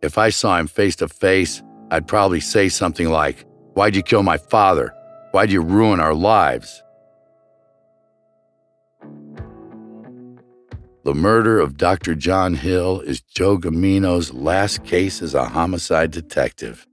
If 0.00 0.16
I 0.16 0.30
saw 0.30 0.58
him 0.58 0.68
face 0.68 0.96
to 0.96 1.08
face, 1.08 1.62
I'd 1.90 2.06
probably 2.06 2.40
say 2.40 2.70
something 2.70 3.08
like, 3.10 3.44
Why'd 3.74 3.96
you 3.96 4.02
kill 4.02 4.22
my 4.22 4.38
father? 4.38 4.94
Why'd 5.32 5.50
you 5.50 5.60
ruin 5.60 5.98
our 5.98 6.14
lives? 6.14 6.83
The 11.04 11.14
murder 11.14 11.60
of 11.60 11.76
Dr. 11.76 12.14
John 12.14 12.54
Hill 12.54 13.00
is 13.00 13.20
Joe 13.20 13.58
Gamino's 13.58 14.32
last 14.32 14.84
case 14.84 15.20
as 15.20 15.34
a 15.34 15.44
homicide 15.44 16.10
detective. 16.10 16.86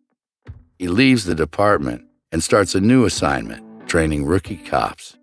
He 0.78 0.89
leaves 0.89 1.24
the 1.24 1.34
department 1.34 2.03
and 2.30 2.43
starts 2.43 2.76
a 2.76 2.82
new 2.82 3.05
assignment, 3.05 3.88
training 3.88 4.26
rookie 4.26 4.57
cops. 4.57 5.18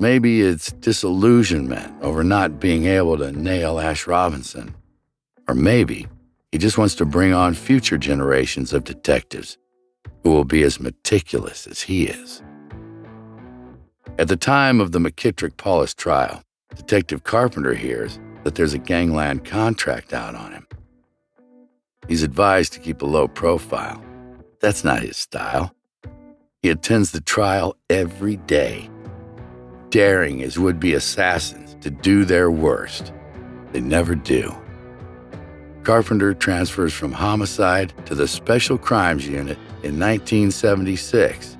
Maybe 0.00 0.42
it's 0.42 0.72
disillusionment 0.72 1.94
over 2.02 2.24
not 2.24 2.58
being 2.58 2.86
able 2.86 3.16
to 3.18 3.30
nail 3.30 3.78
Ash 3.78 4.04
Robinson. 4.04 4.74
Or 5.46 5.54
maybe 5.54 6.08
he 6.50 6.58
just 6.58 6.76
wants 6.76 6.96
to 6.96 7.04
bring 7.04 7.32
on 7.32 7.54
future 7.54 7.98
generations 7.98 8.72
of 8.72 8.82
detectives 8.82 9.58
who 10.24 10.30
will 10.30 10.44
be 10.44 10.64
as 10.64 10.80
meticulous 10.80 11.68
as 11.68 11.82
he 11.82 12.06
is. 12.06 12.42
At 14.18 14.26
the 14.26 14.36
time 14.36 14.80
of 14.80 14.90
the 14.90 14.98
McKittrick 14.98 15.56
Paulus 15.56 15.94
trial, 15.94 16.42
Detective 16.76 17.24
Carpenter 17.24 17.74
hears 17.74 18.18
that 18.44 18.54
there's 18.54 18.74
a 18.74 18.78
gangland 18.78 19.44
contract 19.44 20.12
out 20.12 20.34
on 20.34 20.52
him. 20.52 20.66
He's 22.08 22.22
advised 22.22 22.72
to 22.72 22.80
keep 22.80 23.02
a 23.02 23.06
low 23.06 23.28
profile. 23.28 24.02
That's 24.60 24.84
not 24.84 25.02
his 25.02 25.16
style. 25.16 25.74
He 26.62 26.70
attends 26.70 27.10
the 27.10 27.20
trial 27.20 27.76
every 27.88 28.36
day, 28.36 28.90
daring 29.90 30.38
his 30.38 30.58
would 30.58 30.78
be 30.78 30.94
assassins 30.94 31.76
to 31.82 31.90
do 31.90 32.24
their 32.24 32.50
worst. 32.50 33.12
They 33.72 33.80
never 33.80 34.14
do. 34.14 34.54
Carpenter 35.82 36.34
transfers 36.34 36.92
from 36.92 37.12
homicide 37.12 37.94
to 38.06 38.14
the 38.14 38.28
Special 38.28 38.76
Crimes 38.76 39.26
Unit 39.26 39.56
in 39.82 39.98
1976 39.98 41.56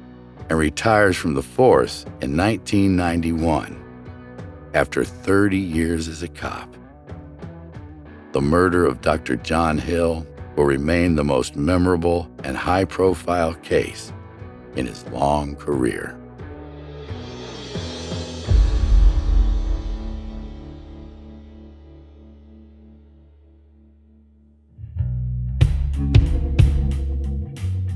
and 0.51 0.59
retires 0.59 1.17
from 1.17 1.35
the 1.35 1.43
force 1.43 2.05
in 2.21 2.37
1991 2.37 3.80
after 4.75 5.05
30 5.05 5.57
years 5.57 6.09
as 6.09 6.23
a 6.23 6.29
cop. 6.29 6.75
The 8.33 8.41
murder 8.41 8.87
of 8.87 9.01
Dr. 9.01 9.37
John 9.37 9.79
Hill 9.79 10.27
will 10.57 10.65
remain 10.65 11.17
the 11.17 11.25
most 11.25 11.57
memorable 11.57 12.31
and 12.45 12.57
high 12.57 12.85
profile 12.85 13.55
case 13.55 14.13
in 14.77 14.87
his 14.87 15.05
long 15.09 15.57
career. 15.57 16.17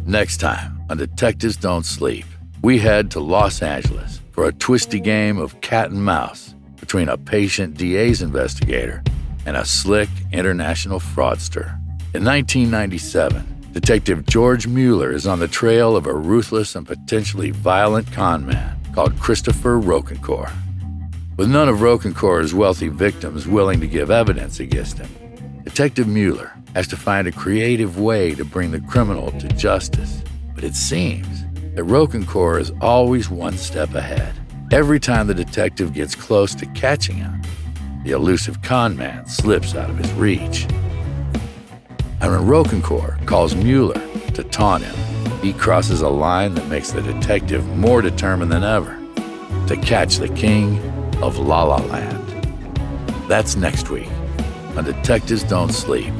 Next 0.06 0.36
time 0.36 0.80
on 0.90 0.96
Detectives 0.96 1.56
Don't 1.56 1.84
Sleep, 1.84 2.26
we 2.62 2.78
head 2.78 3.10
to 3.12 3.20
Los 3.20 3.62
Angeles 3.62 4.20
for 4.32 4.46
a 4.46 4.52
twisty 4.52 5.00
game 5.00 5.38
of 5.38 5.60
cat 5.60 5.90
and 5.90 6.04
mouse 6.04 6.53
between 6.94 7.08
a 7.08 7.18
patient 7.18 7.76
DA's 7.76 8.22
investigator 8.22 9.02
and 9.46 9.56
a 9.56 9.64
slick 9.64 10.08
international 10.30 11.00
fraudster. 11.00 11.74
In 12.14 12.24
1997, 12.24 13.72
Detective 13.72 14.24
George 14.26 14.68
Mueller 14.68 15.10
is 15.10 15.26
on 15.26 15.40
the 15.40 15.48
trail 15.48 15.96
of 15.96 16.06
a 16.06 16.14
ruthless 16.14 16.76
and 16.76 16.86
potentially 16.86 17.50
violent 17.50 18.12
conman 18.12 18.78
called 18.94 19.18
Christopher 19.18 19.80
Rocancourt. 19.80 20.52
With 21.36 21.50
none 21.50 21.68
of 21.68 21.78
Rocancourt's 21.78 22.54
wealthy 22.54 22.86
victims 22.86 23.48
willing 23.48 23.80
to 23.80 23.88
give 23.88 24.12
evidence 24.12 24.60
against 24.60 24.98
him, 24.98 25.62
Detective 25.64 26.06
Mueller 26.06 26.52
has 26.76 26.86
to 26.86 26.96
find 26.96 27.26
a 27.26 27.32
creative 27.32 27.98
way 27.98 28.36
to 28.36 28.44
bring 28.44 28.70
the 28.70 28.80
criminal 28.82 29.32
to 29.40 29.48
justice. 29.48 30.22
But 30.54 30.62
it 30.62 30.76
seems 30.76 31.42
that 31.74 31.86
Rocancourt 31.86 32.60
is 32.60 32.72
always 32.80 33.28
one 33.28 33.56
step 33.56 33.94
ahead. 33.94 34.43
Every 34.72 34.98
time 34.98 35.26
the 35.26 35.34
detective 35.34 35.92
gets 35.92 36.14
close 36.14 36.54
to 36.54 36.66
catching 36.66 37.16
him, 37.16 37.42
the 38.02 38.12
elusive 38.12 38.62
conman 38.62 39.26
slips 39.26 39.74
out 39.74 39.90
of 39.90 39.98
his 39.98 40.10
reach. 40.14 40.64
And 42.20 42.32
when 42.32 42.46
Rocancourt 42.46 43.26
calls 43.26 43.54
Mueller 43.54 44.00
to 44.30 44.42
taunt 44.44 44.82
him, 44.82 45.40
he 45.42 45.52
crosses 45.52 46.00
a 46.00 46.08
line 46.08 46.54
that 46.54 46.66
makes 46.68 46.92
the 46.92 47.02
detective 47.02 47.66
more 47.76 48.00
determined 48.00 48.50
than 48.50 48.64
ever 48.64 48.98
to 49.66 49.76
catch 49.76 50.16
the 50.16 50.30
king 50.30 50.78
of 51.22 51.38
La 51.38 51.62
La 51.62 51.76
Land. 51.76 52.26
That's 53.28 53.56
next 53.56 53.90
week 53.90 54.08
on 54.76 54.84
Detectives 54.84 55.44
Don't 55.44 55.72
Sleep. 55.72 56.12